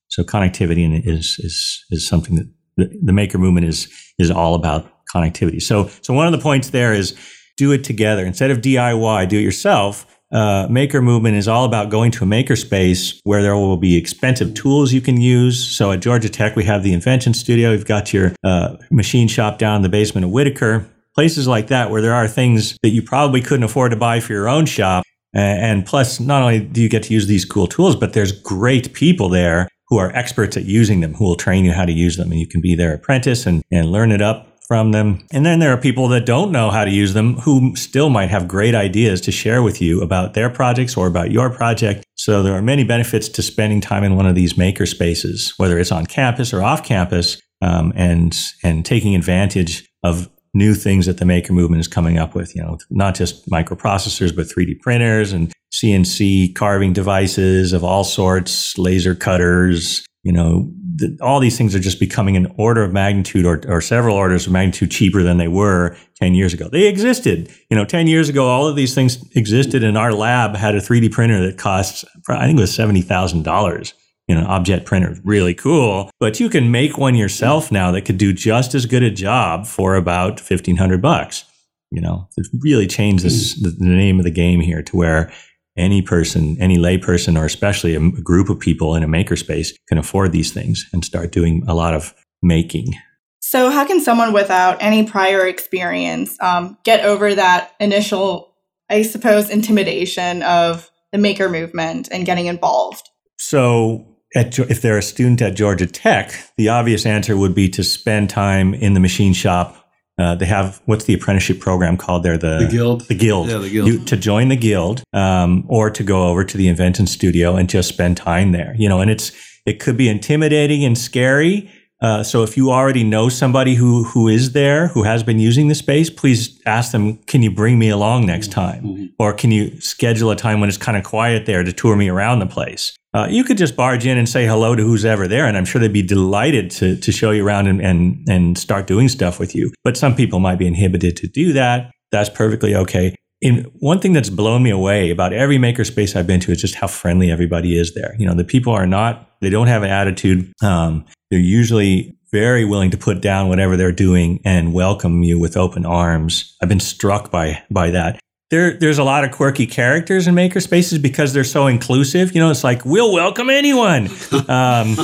So 0.07 0.23
connectivity 0.23 1.05
is 1.05 1.37
is 1.39 1.85
is 1.91 2.07
something 2.07 2.35
that 2.35 2.49
the, 2.77 2.99
the 3.03 3.13
maker 3.13 3.37
movement 3.37 3.67
is 3.67 3.87
is 4.17 4.31
all 4.31 4.55
about 4.55 4.91
connectivity. 5.13 5.61
So 5.61 5.89
so 6.01 6.13
one 6.13 6.25
of 6.25 6.31
the 6.31 6.39
points 6.39 6.71
there 6.71 6.93
is 6.93 7.15
do 7.57 7.71
it 7.71 7.83
together 7.83 8.25
instead 8.25 8.49
of 8.49 8.59
DIY, 8.59 9.29
do 9.29 9.37
it 9.37 9.43
yourself 9.43 10.07
uh, 10.31 10.65
maker 10.69 11.01
movement 11.01 11.35
is 11.35 11.47
all 11.47 11.65
about 11.65 11.89
going 11.89 12.11
to 12.11 12.23
a 12.23 12.27
makerspace 12.27 13.19
where 13.23 13.41
there 13.41 13.55
will 13.55 13.77
be 13.77 13.97
expensive 13.97 14.53
tools 14.53 14.93
you 14.93 15.01
can 15.01 15.19
use. 15.19 15.75
So 15.75 15.91
at 15.91 15.99
Georgia 15.99 16.29
Tech, 16.29 16.55
we 16.55 16.63
have 16.63 16.83
the 16.83 16.93
Invention 16.93 17.33
Studio. 17.33 17.71
We've 17.71 17.85
got 17.85 18.13
your 18.13 18.33
uh, 18.43 18.77
machine 18.89 19.27
shop 19.27 19.57
down 19.57 19.77
in 19.77 19.81
the 19.81 19.89
basement 19.89 20.25
of 20.25 20.31
Whitaker. 20.31 20.87
Places 21.15 21.47
like 21.47 21.67
that 21.67 21.89
where 21.89 22.01
there 22.01 22.13
are 22.13 22.27
things 22.27 22.77
that 22.83 22.89
you 22.89 23.01
probably 23.01 23.41
couldn't 23.41 23.63
afford 23.63 23.91
to 23.91 23.97
buy 23.97 24.19
for 24.19 24.33
your 24.33 24.47
own 24.47 24.65
shop. 24.65 25.03
And 25.33 25.85
plus, 25.85 26.19
not 26.19 26.41
only 26.41 26.59
do 26.59 26.81
you 26.81 26.89
get 26.89 27.03
to 27.03 27.13
use 27.13 27.27
these 27.27 27.45
cool 27.45 27.67
tools, 27.67 27.95
but 27.95 28.13
there's 28.13 28.31
great 28.31 28.93
people 28.93 29.29
there 29.29 29.67
who 29.87 29.97
are 29.97 30.15
experts 30.15 30.55
at 30.55 30.65
using 30.65 31.01
them, 31.01 31.13
who 31.13 31.25
will 31.25 31.35
train 31.35 31.65
you 31.65 31.73
how 31.73 31.85
to 31.85 31.91
use 31.91 32.17
them. 32.17 32.31
And 32.31 32.39
you 32.39 32.47
can 32.47 32.61
be 32.61 32.75
their 32.75 32.93
apprentice 32.93 33.45
and, 33.45 33.61
and 33.71 33.91
learn 33.91 34.11
it 34.11 34.21
up 34.21 34.47
from 34.67 34.93
them. 34.93 35.19
And 35.33 35.45
then 35.45 35.59
there 35.59 35.73
are 35.73 35.77
people 35.77 36.07
that 36.09 36.25
don't 36.25 36.49
know 36.49 36.71
how 36.71 36.85
to 36.85 36.91
use 36.91 37.13
them 37.13 37.35
who 37.35 37.75
still 37.75 38.09
might 38.09 38.29
have 38.29 38.47
great 38.47 38.73
ideas 38.73 39.19
to 39.21 39.31
share 39.31 39.61
with 39.61 39.81
you 39.81 40.01
about 40.01 40.33
their 40.33 40.49
projects 40.49 40.95
or 40.95 41.07
about 41.07 41.29
your 41.29 41.49
project. 41.49 42.05
So 42.15 42.41
there 42.41 42.53
are 42.53 42.61
many 42.61 42.85
benefits 42.85 43.27
to 43.27 43.41
spending 43.41 43.81
time 43.81 44.05
in 44.05 44.15
one 44.15 44.25
of 44.25 44.35
these 44.35 44.57
maker 44.57 44.85
spaces, 44.85 45.53
whether 45.57 45.77
it's 45.77 45.91
on 45.91 46.05
campus 46.05 46.53
or 46.53 46.63
off 46.63 46.85
campus, 46.85 47.37
um, 47.61 47.91
and 47.97 48.33
and 48.63 48.85
taking 48.85 49.13
advantage 49.13 49.85
of 50.03 50.29
new 50.53 50.73
things 50.73 51.05
that 51.05 51.17
the 51.17 51.25
maker 51.25 51.53
movement 51.53 51.79
is 51.79 51.87
coming 51.87 52.17
up 52.17 52.35
with. 52.35 52.55
You 52.55 52.63
know, 52.63 52.77
not 52.89 53.15
just 53.15 53.49
microprocessors, 53.49 54.35
but 54.35 54.47
3D 54.47 54.79
printers 54.79 55.31
and 55.31 55.51
CNC 55.73 56.55
carving 56.55 56.93
devices 56.93 57.73
of 57.73 57.83
all 57.83 58.03
sorts, 58.03 58.77
laser 58.77 59.15
cutters. 59.15 60.05
You 60.23 60.33
know, 60.33 60.71
the, 60.95 61.17
all 61.21 61.39
these 61.39 61.57
things 61.57 61.73
are 61.73 61.79
just 61.79 61.99
becoming 61.99 62.37
an 62.37 62.53
order 62.57 62.83
of 62.83 62.93
magnitude 62.93 63.45
or, 63.45 63.61
or 63.67 63.81
several 63.81 64.15
orders 64.15 64.45
of 64.45 64.53
magnitude 64.53 64.91
cheaper 64.91 65.23
than 65.23 65.37
they 65.37 65.47
were 65.47 65.97
10 66.17 66.35
years 66.35 66.53
ago. 66.53 66.69
They 66.69 66.87
existed. 66.87 67.51
You 67.71 67.77
know, 67.77 67.85
10 67.85 68.05
years 68.07 68.29
ago, 68.29 68.45
all 68.45 68.67
of 68.67 68.75
these 68.75 68.93
things 68.93 69.23
existed, 69.35 69.83
and 69.83 69.97
our 69.97 70.13
lab 70.13 70.55
had 70.55 70.75
a 70.75 70.79
3D 70.79 71.11
printer 71.11 71.43
that 71.47 71.57
costs, 71.57 72.05
I 72.29 72.45
think 72.45 72.59
it 72.59 72.61
was 72.61 72.77
$70,000 72.77 73.93
you 74.31 74.39
know, 74.39 74.79
printer, 74.85 75.11
is 75.11 75.21
really 75.25 75.53
cool. 75.53 76.09
But 76.19 76.39
you 76.39 76.49
can 76.49 76.71
make 76.71 76.97
one 76.97 77.15
yourself 77.15 77.71
now 77.71 77.91
that 77.91 78.03
could 78.03 78.17
do 78.17 78.31
just 78.31 78.73
as 78.73 78.85
good 78.85 79.03
a 79.03 79.11
job 79.11 79.65
for 79.65 79.95
about 79.95 80.39
fifteen 80.39 80.77
hundred 80.77 81.01
bucks. 81.01 81.43
You 81.91 82.01
know, 82.01 82.29
it's 82.37 82.49
really 82.61 82.87
changed 82.87 83.25
this, 83.25 83.61
the, 83.61 83.75
name 83.79 84.17
of 84.17 84.23
the 84.23 84.31
game 84.31 84.61
here 84.61 84.81
to 84.81 84.95
where 84.95 85.33
any 85.75 86.01
person, 86.01 86.55
any 86.61 86.77
layperson, 86.77 87.37
or 87.37 87.43
especially 87.43 87.95
a, 87.95 87.99
a 87.99 88.21
group 88.21 88.49
of 88.49 88.61
people 88.61 88.95
in 88.95 89.03
a 89.03 89.07
makerspace 89.07 89.73
can 89.89 89.97
afford 89.97 90.31
these 90.31 90.53
things 90.53 90.87
and 90.93 91.03
start 91.03 91.33
doing 91.33 91.63
a 91.67 91.73
lot 91.73 91.93
of 91.93 92.13
making. 92.41 92.93
So, 93.41 93.69
how 93.69 93.85
can 93.85 93.99
someone 93.99 94.31
without 94.31 94.81
any 94.81 95.03
prior 95.03 95.45
experience 95.45 96.37
um, 96.39 96.77
get 96.85 97.03
over 97.03 97.35
that 97.35 97.73
initial, 97.81 98.55
I 98.89 99.01
suppose, 99.01 99.49
intimidation 99.49 100.43
of 100.43 100.89
the 101.11 101.17
maker 101.17 101.49
movement 101.49 102.07
and 102.09 102.25
getting 102.25 102.45
involved? 102.45 103.09
So, 103.37 104.10
at, 104.35 104.57
if 104.59 104.81
they're 104.81 104.97
a 104.97 105.03
student 105.03 105.41
at 105.41 105.55
Georgia 105.55 105.85
Tech, 105.87 106.33
the 106.57 106.69
obvious 106.69 107.05
answer 107.05 107.35
would 107.37 107.53
be 107.55 107.67
to 107.69 107.83
spend 107.83 108.29
time 108.29 108.73
in 108.73 108.93
the 108.93 108.99
machine 108.99 109.33
shop. 109.33 109.77
Uh, 110.17 110.35
they 110.35 110.45
have 110.45 110.81
what's 110.85 111.05
the 111.05 111.13
apprenticeship 111.13 111.59
program 111.59 111.97
called 111.97 112.23
there? 112.23 112.37
The, 112.37 112.59
The 112.59 112.67
guild? 112.71 113.01
The 113.07 113.15
guild. 113.15 113.49
Yeah, 113.49 113.57
the 113.57 113.69
guild. 113.69 113.87
You, 113.87 114.05
to 114.05 114.17
join 114.17 114.49
the 114.49 114.55
guild, 114.55 115.03
um, 115.13 115.63
or 115.67 115.89
to 115.89 116.03
go 116.03 116.27
over 116.27 116.43
to 116.43 116.57
the 116.57 116.67
invention 116.67 117.07
studio 117.07 117.55
and 117.55 117.67
just 117.69 117.89
spend 117.89 118.17
time 118.17 118.51
there. 118.51 118.75
You 118.77 118.87
know, 118.89 119.01
and 119.01 119.09
it's 119.09 119.31
it 119.65 119.79
could 119.79 119.97
be 119.97 120.09
intimidating 120.09 120.83
and 120.83 120.97
scary. 120.97 121.71
Uh, 122.01 122.23
so 122.23 122.41
if 122.43 122.57
you 122.57 122.71
already 122.71 123.03
know 123.03 123.29
somebody 123.29 123.73
who 123.75 124.03
who 124.03 124.27
is 124.27 124.51
there 124.51 124.87
who 124.89 125.03
has 125.03 125.23
been 125.23 125.39
using 125.39 125.69
the 125.69 125.75
space, 125.75 126.09
please 126.09 126.59
ask 126.65 126.91
them, 126.91 127.17
"Can 127.25 127.41
you 127.41 127.49
bring 127.51 127.79
me 127.79 127.89
along 127.89 128.25
next 128.25 128.51
time?" 128.51 128.83
Mhm. 128.83 129.09
Or 129.17 129.33
can 129.33 129.49
you 129.51 129.79
schedule 129.81 130.29
a 130.29 130.35
time 130.35 130.59
when 130.59 130.67
it's 130.69 130.77
kind 130.77 130.97
of 130.97 131.03
quiet 131.03 131.45
there 131.45 131.63
to 131.63 131.71
tour 131.73 131.95
me 131.95 132.09
around 132.09 132.39
the 132.39 132.47
place? 132.47 132.93
Uh, 133.13 133.27
you 133.29 133.43
could 133.43 133.57
just 133.57 133.75
barge 133.75 134.05
in 134.05 134.17
and 134.17 134.27
say 134.29 134.45
hello 134.45 134.75
to 134.75 134.83
who's 134.83 135.03
ever 135.03 135.27
there, 135.27 135.45
and 135.45 135.57
I'm 135.57 135.65
sure 135.65 135.81
they'd 135.81 135.91
be 135.91 136.01
delighted 136.01 136.71
to 136.71 136.95
to 136.97 137.11
show 137.11 137.31
you 137.31 137.45
around 137.45 137.67
and 137.67 137.81
and, 137.81 138.25
and 138.29 138.57
start 138.57 138.87
doing 138.87 139.09
stuff 139.09 139.39
with 139.39 139.53
you. 139.53 139.71
But 139.83 139.97
some 139.97 140.15
people 140.15 140.39
might 140.39 140.59
be 140.59 140.67
inhibited 140.67 141.17
to 141.17 141.27
do 141.27 141.53
that. 141.53 141.91
That's 142.11 142.29
perfectly 142.29 142.75
okay. 142.75 143.15
And 143.43 143.65
one 143.79 143.99
thing 143.99 144.13
that's 144.13 144.29
blown 144.29 144.61
me 144.61 144.69
away 144.69 145.09
about 145.09 145.33
every 145.33 145.57
makerspace 145.57 146.15
I've 146.15 146.27
been 146.27 146.39
to 146.41 146.51
is 146.51 146.61
just 146.61 146.75
how 146.75 146.87
friendly 146.87 147.31
everybody 147.31 147.77
is 147.77 147.93
there. 147.95 148.15
You 148.19 148.27
know, 148.27 148.35
the 148.35 148.43
people 148.43 148.71
are 148.71 148.85
not, 148.85 149.27
they 149.41 149.49
don't 149.49 149.67
have 149.67 149.81
an 149.81 149.89
attitude. 149.89 150.53
Um, 150.61 151.05
they're 151.31 151.39
usually 151.39 152.15
very 152.31 152.65
willing 152.65 152.91
to 152.91 152.97
put 152.97 153.19
down 153.19 153.49
whatever 153.49 153.75
they're 153.75 153.91
doing 153.91 154.41
and 154.45 154.73
welcome 154.73 155.23
you 155.23 155.39
with 155.39 155.57
open 155.57 155.87
arms. 155.87 156.55
I've 156.61 156.69
been 156.69 156.79
struck 156.79 157.31
by, 157.31 157.63
by 157.71 157.89
that. 157.89 158.19
There, 158.51 158.73
there's 158.73 158.97
a 158.97 159.03
lot 159.03 159.23
of 159.23 159.31
quirky 159.31 159.65
characters 159.65 160.27
in 160.27 160.35
makerspaces 160.35 161.01
because 161.01 161.31
they're 161.33 161.45
so 161.45 161.67
inclusive. 161.67 162.35
You 162.35 162.41
know, 162.41 162.51
it's 162.51 162.65
like, 162.65 162.83
we'll 162.85 163.13
welcome 163.13 163.49
anyone. 163.49 164.09
Um, 164.47 164.97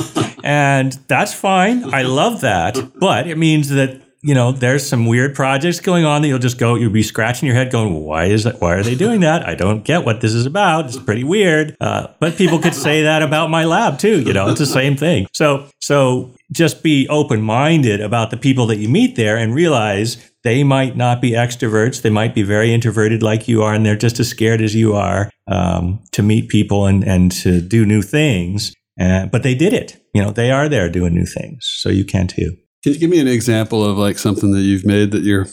and 0.44 0.92
that's 1.06 1.32
fine. 1.32 1.94
I 1.94 2.02
love 2.02 2.42
that. 2.42 2.76
But 2.98 3.26
it 3.26 3.38
means 3.38 3.70
that 3.70 4.02
you 4.22 4.34
know, 4.34 4.52
there's 4.52 4.86
some 4.86 5.06
weird 5.06 5.34
projects 5.34 5.80
going 5.80 6.04
on 6.04 6.22
that 6.22 6.28
you'll 6.28 6.38
just 6.38 6.58
go, 6.58 6.74
you'll 6.74 6.90
be 6.90 7.02
scratching 7.02 7.46
your 7.46 7.54
head 7.54 7.70
going, 7.70 7.94
why 7.94 8.24
is 8.24 8.44
that? 8.44 8.60
Why 8.60 8.74
are 8.74 8.82
they 8.82 8.94
doing 8.96 9.20
that? 9.20 9.46
I 9.46 9.54
don't 9.54 9.84
get 9.84 10.04
what 10.04 10.20
this 10.20 10.34
is 10.34 10.44
about. 10.44 10.86
It's 10.86 10.96
pretty 10.98 11.24
weird. 11.24 11.76
Uh, 11.80 12.08
but 12.18 12.36
people 12.36 12.58
could 12.58 12.74
say 12.74 13.02
that 13.02 13.22
about 13.22 13.50
my 13.50 13.64
lab 13.64 13.98
too. 13.98 14.20
You 14.20 14.32
know, 14.32 14.48
it's 14.48 14.58
the 14.58 14.66
same 14.66 14.96
thing. 14.96 15.28
So, 15.32 15.66
so 15.80 16.34
just 16.50 16.82
be 16.82 17.08
open 17.08 17.42
minded 17.42 18.00
about 18.00 18.30
the 18.30 18.36
people 18.36 18.66
that 18.66 18.76
you 18.76 18.88
meet 18.88 19.14
there 19.14 19.36
and 19.36 19.54
realize 19.54 20.16
they 20.42 20.64
might 20.64 20.96
not 20.96 21.20
be 21.20 21.32
extroverts. 21.32 22.02
They 22.02 22.10
might 22.10 22.34
be 22.34 22.42
very 22.42 22.72
introverted 22.72 23.22
like 23.22 23.48
you 23.48 23.62
are, 23.62 23.74
and 23.74 23.84
they're 23.84 23.96
just 23.96 24.18
as 24.18 24.28
scared 24.28 24.60
as 24.60 24.74
you 24.74 24.94
are 24.94 25.30
um, 25.46 26.02
to 26.12 26.22
meet 26.22 26.48
people 26.48 26.86
and, 26.86 27.04
and 27.04 27.30
to 27.32 27.60
do 27.60 27.84
new 27.84 28.02
things. 28.02 28.72
Uh, 29.00 29.26
but 29.26 29.42
they 29.42 29.54
did 29.54 29.72
it. 29.72 30.02
You 30.12 30.22
know, 30.22 30.30
they 30.30 30.50
are 30.50 30.68
there 30.68 30.88
doing 30.88 31.14
new 31.14 31.26
things. 31.26 31.66
So 31.66 31.88
you 31.88 32.04
can 32.04 32.26
too. 32.26 32.56
Can 32.88 32.94
you 32.94 33.00
give 33.00 33.10
me 33.10 33.20
an 33.20 33.28
example 33.28 33.84
of 33.84 33.98
like 33.98 34.18
something 34.18 34.50
that 34.52 34.62
you've 34.62 34.86
made 34.86 35.10
that 35.10 35.22
you're 35.22 35.46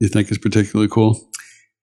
you 0.00 0.08
think 0.08 0.32
is 0.32 0.38
particularly 0.38 0.88
cool? 0.90 1.30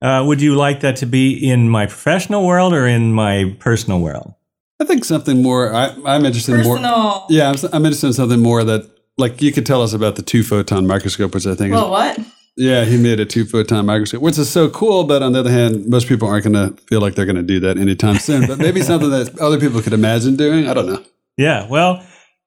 Uh, 0.01 0.25
would 0.27 0.41
you 0.41 0.56
like 0.56 0.82
that 0.82 0.98
to 0.98 1.06
be 1.06 1.32
in 1.50 1.70
my 1.70 1.86
professional 1.86 2.46
world 2.46 2.74
or 2.74 2.86
in 2.86 3.13
my 3.13 3.56
personal 3.60 4.01
world? 4.01 4.34
I 4.82 4.84
think 4.84 5.06
something 5.06 5.41
more. 5.41 5.74
I, 5.74 5.96
I'm 6.06 6.25
interested 6.25 6.56
in 6.60 6.63
more. 6.65 6.79
Yeah, 7.29 7.50
I'm, 7.50 7.56
I'm 7.72 7.86
interested 7.86 8.08
in 8.08 8.13
something 8.13 8.41
more 8.41 8.65
that 8.65 8.89
like 9.18 9.41
you 9.41 9.53
could 9.53 9.65
tell 9.65 9.82
us 9.82 9.94
about 9.94 10.18
the 10.18 10.22
two 10.22 10.44
photon 10.44 10.86
microscope, 10.86 11.34
which 11.34 11.48
I 11.48 11.56
think 11.56 11.72
is 11.74 11.79
Well, 11.79 11.91
what? 11.91 12.20
yeah, 12.58 12.84
he 12.84 12.98
made 12.98 13.22
a 13.22 13.25
two 13.25 13.46
photon 13.46 13.86
microscope, 13.86 14.22
which 14.22 14.38
is 14.38 14.50
so 14.50 14.70
cool. 14.70 15.06
But 15.06 15.24
on 15.24 15.32
the 15.32 15.39
other 15.39 15.51
hand, 15.51 15.88
most 15.88 16.10
people 16.10 16.27
aren't 16.27 16.44
going 16.44 16.56
to 16.75 16.75
feel 16.88 17.00
like 17.00 17.15
they're 17.15 17.25
going 17.25 17.38
to 17.38 17.41
do 17.41 17.62
that 17.62 17.77
anytime 17.77 18.18
soon. 18.20 18.48
But 18.48 18.58
maybe 18.58 18.82
something 18.82 19.12
that 19.12 19.39
other 19.39 19.62
people 19.62 19.82
could 19.82 19.94
imagine 19.94 20.36
doing. 20.36 20.68
I 20.68 20.74
don't 20.74 20.88
know. 20.88 21.01
Yeah, 21.38 21.68
well, 21.70 22.03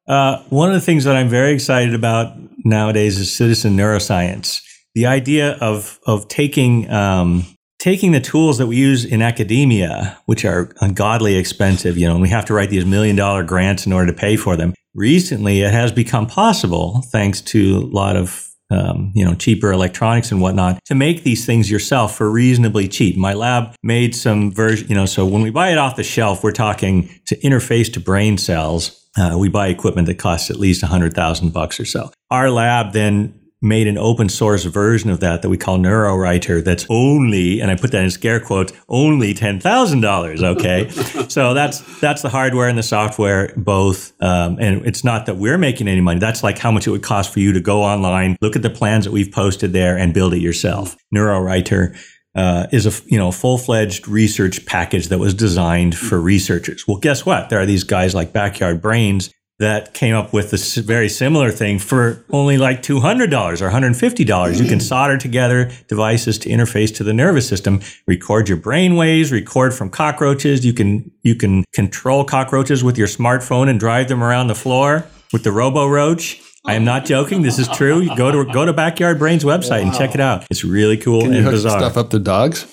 uh, 0.09 0.43
one 0.51 0.69
of 0.69 0.75
the 0.75 0.81
things 0.81 1.05
that 1.05 1.17
I'm 1.17 1.29
very 1.29 1.53
excited 1.53 1.95
about 1.95 2.35
nowadays 2.65 3.19
is 3.19 3.35
citizen 3.35 3.77
neuroscience. 3.77 4.61
The 4.95 5.07
idea 5.07 5.53
of 5.61 5.99
of 6.07 6.29
taking 6.29 6.91
um, 6.91 7.47
taking 7.79 8.13
the 8.13 8.21
tools 8.21 8.59
that 8.59 8.67
we 8.67 8.77
use 8.77 9.05
in 9.05 9.23
academia, 9.23 10.19
which 10.27 10.45
are 10.45 10.73
ungodly 10.81 11.37
expensive, 11.37 11.99
you 11.99 12.07
know, 12.07 12.13
and 12.13 12.23
we 12.23 12.29
have 12.29 12.45
to 12.45 12.55
write 12.55 12.71
these 12.71 12.85
million 12.85 13.17
dollar 13.17 13.43
grants 13.43 13.87
in 13.87 13.93
order 13.93 14.13
to 14.13 14.19
pay 14.19 14.37
for 14.37 14.57
them. 14.57 14.75
Recently, 14.95 15.63
it 15.63 15.73
has 15.73 15.91
become 15.91 16.27
possible, 16.27 17.03
thanks 17.11 17.41
to 17.41 17.79
a 17.79 17.87
lot 17.87 18.17
of 18.17 18.49
um, 18.71 19.13
you 19.15 19.25
know 19.25 19.35
cheaper 19.35 19.73
electronics 19.73 20.31
and 20.31 20.41
whatnot, 20.41 20.85
to 20.85 20.95
make 20.95 21.23
these 21.25 21.47
things 21.47 21.71
yourself 21.71 22.17
for 22.17 22.31
reasonably 22.31 22.89
cheap. 22.89 23.17
My 23.17 23.35
lab 23.35 23.75
made 23.83 24.15
some 24.15 24.53
version, 24.53 24.89
you 24.89 24.95
know, 24.95 25.07
so 25.07 25.25
when 25.25 25.43
we 25.43 25.51
buy 25.51 25.71
it 25.71 25.79
off 25.79 25.97
the 25.97 26.05
shelf, 26.05 26.45
we're 26.45 26.53
talking 26.53 27.09
to 27.27 27.37
interface 27.41 27.93
to 27.95 28.01
brain 28.01 28.37
cells. 28.37 29.02
Uh, 29.17 29.37
we 29.39 29.49
buy 29.49 29.69
equipment 29.69 30.07
that 30.07 30.19
costs 30.19 30.51
at 30.51 30.57
least 30.57 30.83
a 30.83 30.87
hundred 30.87 31.15
thousand 31.15 31.53
bucks 31.53 31.79
or 31.79 31.85
so. 31.85 32.11
Our 32.31 32.51
lab 32.51 32.93
then 32.93 33.39
made 33.63 33.87
an 33.87 33.97
open 33.97 34.29
source 34.29 34.65
version 34.65 35.09
of 35.09 35.21
that 35.21 35.41
that 35.43 35.49
we 35.49 35.57
call 35.57 35.79
NeuroRighter 35.79 36.65
that's 36.65 36.85
only, 36.91 37.61
and 37.61 37.71
I 37.71 37.77
put 37.77 37.93
that 37.93 38.03
in 38.03 38.11
scare 38.11 38.41
quotes, 38.41 38.73
only 38.89 39.33
$10,000. 39.33 40.43
Okay. 40.43 40.89
so 41.29 41.55
that's, 41.55 41.81
that's 42.01 42.23
the 42.23 42.29
hardware 42.29 42.69
and 42.69 42.77
the 42.77 42.83
software 42.83 43.55
both. 43.57 44.13
Um, 44.21 44.59
and 44.61 44.85
it's 44.85 45.05
not 45.05 45.27
that 45.27 45.37
we're 45.37 45.59
making 45.59 45.87
any 45.87 46.01
money. 46.01 46.19
That's 46.19 46.43
like 46.43 46.59
how 46.59 46.73
much 46.73 46.89
it 46.89 46.91
would 46.91 47.05
cost 47.05 47.33
for 47.33 47.39
you 47.39 47.53
to 47.53 47.61
go 47.61 47.83
online, 47.83 48.37
look 48.41 48.57
at 48.57 48.63
the 48.63 48.71
plans 48.71 49.05
that 49.05 49.13
we've 49.13 49.31
posted 49.31 49.73
there 49.73 49.97
and 49.97 50.13
build 50.13 50.35
it 50.35 50.41
yourself. 50.41 50.97
NeuroRighter. 51.15 51.97
Uh, 52.35 52.67
is 52.73 52.87
a 52.87 53.05
you 53.09 53.19
know 53.19 53.31
full 53.31 53.59
fledged 53.59 54.09
research 54.09 54.65
package 54.65 55.09
that 55.09 55.19
was 55.19 55.35
designed 55.35 55.95
for 55.95 56.19
researchers. 56.19 56.89
Well, 56.89 56.97
guess 56.97 57.27
what? 57.27 57.51
There 57.51 57.61
are 57.61 57.67
these 57.67 57.85
guys 57.85 58.15
like 58.15 58.33
Backyard 58.33 58.81
Brains 58.81 59.31
that 59.63 59.95
came 59.95 60.13
up 60.13 60.33
with 60.33 60.51
this 60.51 60.77
very 60.77 61.09
similar 61.09 61.53
thing 61.53 61.79
for 61.79 62.25
only 62.31 62.59
like 62.59 62.83
$200 62.83 63.31
or 63.61 63.71
$150. 63.71 64.61
You 64.61 64.69
can 64.69 64.81
solder 64.81 65.17
together 65.17 65.71
devices 65.87 66.37
to 66.41 66.49
interface 66.49 66.93
to 66.97 67.05
the 67.05 67.13
nervous 67.13 67.49
system, 67.49 67.81
record 68.09 68.49
your 68.49 68.59
brain 68.59 68.97
waves, 68.97 69.31
record 69.31 69.73
from 69.73 69.89
cockroaches. 69.89 70.67
You 70.67 70.73
can, 70.73 71.13
you 71.23 71.37
can 71.37 71.65
control 71.73 72.25
cockroaches 72.25 72.83
with 72.83 72.99
your 72.99 73.07
smartphone 73.07 73.69
and 73.69 73.79
drive 73.79 74.09
them 74.09 74.21
around 74.21 74.49
the 74.49 74.57
floor 74.57 75.07
with 75.33 75.45
the 75.45 75.51
RoboRoach. 75.51 76.41
I 76.65 76.75
am 76.75 76.85
not 76.85 77.05
joking. 77.05 77.43
This 77.43 77.59
is 77.59 77.69
true. 77.69 78.01
You 78.01 78.15
go 78.17 78.31
to 78.31 78.53
go 78.53 78.65
to 78.65 78.73
Backyard 78.73 79.19
Brains 79.19 79.45
website 79.45 79.83
and 79.83 79.93
check 79.93 80.15
it 80.15 80.21
out. 80.21 80.47
It's 80.51 80.65
really 80.65 80.97
cool 80.97 81.23
Can 81.23 81.33
you 81.33 81.39
and 81.39 81.45
hook 81.47 81.55
bizarre. 81.55 81.79
stuff 81.79 81.97
up 81.97 82.11
to 82.11 82.19
dogs? 82.19 82.67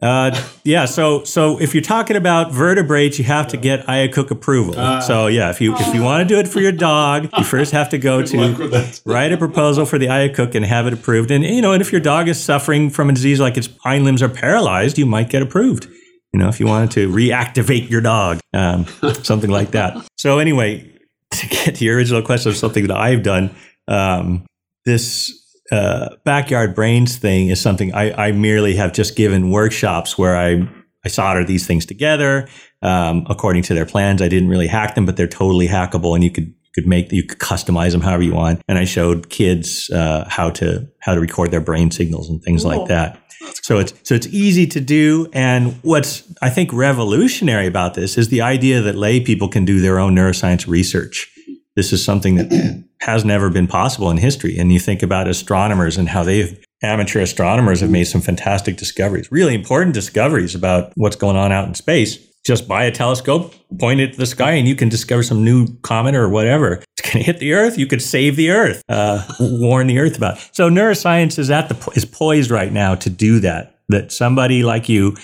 Uh, 0.00 0.36
yeah, 0.64 0.84
so 0.84 1.22
so 1.22 1.60
if 1.60 1.74
you're 1.74 1.82
talking 1.82 2.16
about 2.16 2.50
vertebrates, 2.50 3.18
you 3.18 3.24
have 3.24 3.46
to 3.48 3.56
get 3.56 3.86
IACUC 3.86 4.32
approval. 4.32 5.00
so 5.00 5.28
yeah, 5.28 5.50
if 5.50 5.60
you 5.60 5.76
if 5.76 5.94
you 5.94 6.02
want 6.02 6.28
to 6.28 6.34
do 6.34 6.40
it 6.40 6.48
for 6.48 6.60
your 6.60 6.72
dog, 6.72 7.28
you 7.38 7.44
first 7.44 7.70
have 7.70 7.88
to 7.90 7.98
go 7.98 8.20
to 8.20 9.00
write 9.06 9.32
a 9.32 9.36
proposal 9.36 9.86
for 9.86 9.98
the 9.98 10.06
IACUC 10.06 10.56
and 10.56 10.64
have 10.64 10.88
it 10.88 10.92
approved. 10.92 11.30
And 11.30 11.44
you 11.44 11.62
know, 11.62 11.72
and 11.72 11.80
if 11.80 11.92
your 11.92 12.00
dog 12.00 12.26
is 12.28 12.42
suffering 12.42 12.90
from 12.90 13.10
a 13.10 13.12
disease 13.12 13.38
like 13.38 13.56
its 13.56 13.68
hind 13.84 14.04
limbs 14.04 14.22
are 14.22 14.28
paralyzed, 14.28 14.98
you 14.98 15.06
might 15.06 15.30
get 15.30 15.40
approved. 15.40 15.86
You 16.32 16.40
know, 16.40 16.48
if 16.48 16.58
you 16.58 16.66
wanted 16.66 16.90
to 16.92 17.08
reactivate 17.08 17.88
your 17.88 18.00
dog, 18.00 18.40
um, 18.52 18.86
something 19.22 19.50
like 19.50 19.70
that. 19.72 19.96
So 20.16 20.38
anyway, 20.40 20.91
to 21.40 21.48
get 21.48 21.74
to 21.76 21.84
your 21.84 21.96
original 21.96 22.22
question 22.22 22.50
of 22.50 22.56
something 22.56 22.86
that 22.86 22.96
I've 22.96 23.22
done, 23.22 23.54
um, 23.88 24.46
this 24.84 25.32
uh, 25.70 26.16
backyard 26.24 26.74
brains 26.74 27.16
thing 27.16 27.48
is 27.48 27.60
something 27.60 27.94
I, 27.94 28.28
I 28.28 28.32
merely 28.32 28.76
have 28.76 28.92
just 28.92 29.16
given 29.16 29.50
workshops 29.50 30.18
where 30.18 30.36
I 30.36 30.68
I 31.04 31.08
solder 31.08 31.44
these 31.44 31.66
things 31.66 31.84
together 31.84 32.48
um, 32.82 33.26
according 33.28 33.62
to 33.64 33.74
their 33.74 33.86
plans. 33.86 34.22
I 34.22 34.28
didn't 34.28 34.48
really 34.48 34.68
hack 34.68 34.94
them, 34.94 35.04
but 35.04 35.16
they're 35.16 35.26
totally 35.26 35.66
hackable, 35.66 36.14
and 36.14 36.22
you 36.22 36.30
could 36.30 36.54
could 36.74 36.86
make 36.86 37.12
you 37.12 37.22
could 37.24 37.38
customize 37.38 37.92
them 37.92 38.00
however 38.00 38.22
you 38.22 38.34
want. 38.34 38.60
And 38.68 38.78
I 38.78 38.84
showed 38.84 39.28
kids 39.28 39.90
uh, 39.90 40.26
how 40.28 40.50
to 40.50 40.88
how 41.00 41.14
to 41.14 41.20
record 41.20 41.50
their 41.50 41.60
brain 41.60 41.90
signals 41.90 42.28
and 42.30 42.42
things 42.42 42.62
Cool. 42.62 42.78
like 42.78 42.88
that. 42.88 43.21
So 43.62 43.78
it's 43.78 43.92
so 44.02 44.14
it's 44.14 44.26
easy 44.28 44.66
to 44.68 44.80
do, 44.80 45.28
and 45.32 45.74
what's 45.82 46.22
I 46.40 46.50
think 46.50 46.72
revolutionary 46.72 47.66
about 47.66 47.94
this 47.94 48.18
is 48.18 48.28
the 48.28 48.40
idea 48.40 48.80
that 48.82 48.94
lay 48.94 49.20
people 49.20 49.48
can 49.48 49.64
do 49.64 49.80
their 49.80 49.98
own 49.98 50.14
neuroscience 50.14 50.66
research. 50.66 51.28
This 51.74 51.92
is 51.92 52.04
something 52.04 52.36
that 52.36 52.84
has 53.00 53.24
never 53.24 53.50
been 53.50 53.66
possible 53.66 54.10
in 54.10 54.16
history. 54.16 54.58
And 54.58 54.72
you 54.72 54.78
think 54.78 55.02
about 55.02 55.26
astronomers 55.26 55.96
and 55.96 56.08
how 56.08 56.22
they've 56.22 56.62
amateur 56.82 57.20
astronomers 57.20 57.80
have 57.80 57.90
made 57.90 58.04
some 58.04 58.20
fantastic 58.20 58.76
discoveries, 58.76 59.30
really 59.30 59.54
important 59.54 59.94
discoveries 59.94 60.54
about 60.54 60.92
what's 60.96 61.16
going 61.16 61.36
on 61.36 61.52
out 61.52 61.68
in 61.68 61.74
space. 61.74 62.18
Just 62.44 62.66
buy 62.66 62.84
a 62.84 62.90
telescope, 62.90 63.54
point 63.78 64.00
it 64.00 64.12
to 64.12 64.18
the 64.18 64.26
sky, 64.26 64.52
and 64.52 64.66
you 64.66 64.74
can 64.74 64.88
discover 64.88 65.22
some 65.22 65.44
new 65.44 65.68
comet 65.82 66.16
or 66.16 66.28
whatever. 66.28 66.82
It's 66.96 67.12
going 67.12 67.24
to 67.24 67.32
hit 67.32 67.38
the 67.38 67.52
Earth. 67.52 67.78
You 67.78 67.86
could 67.86 68.02
save 68.02 68.34
the 68.34 68.50
Earth, 68.50 68.82
uh, 68.88 69.24
warn 69.38 69.86
the 69.86 70.00
Earth 70.00 70.16
about. 70.16 70.38
So 70.52 70.68
neuroscience 70.68 71.38
is 71.38 71.50
at 71.50 71.68
the 71.68 71.92
is 71.94 72.04
poised 72.04 72.50
right 72.50 72.72
now 72.72 72.96
to 72.96 73.10
do 73.10 73.38
that. 73.40 73.78
That 73.88 74.10
somebody 74.10 74.64
like 74.64 74.88
you 74.88 75.16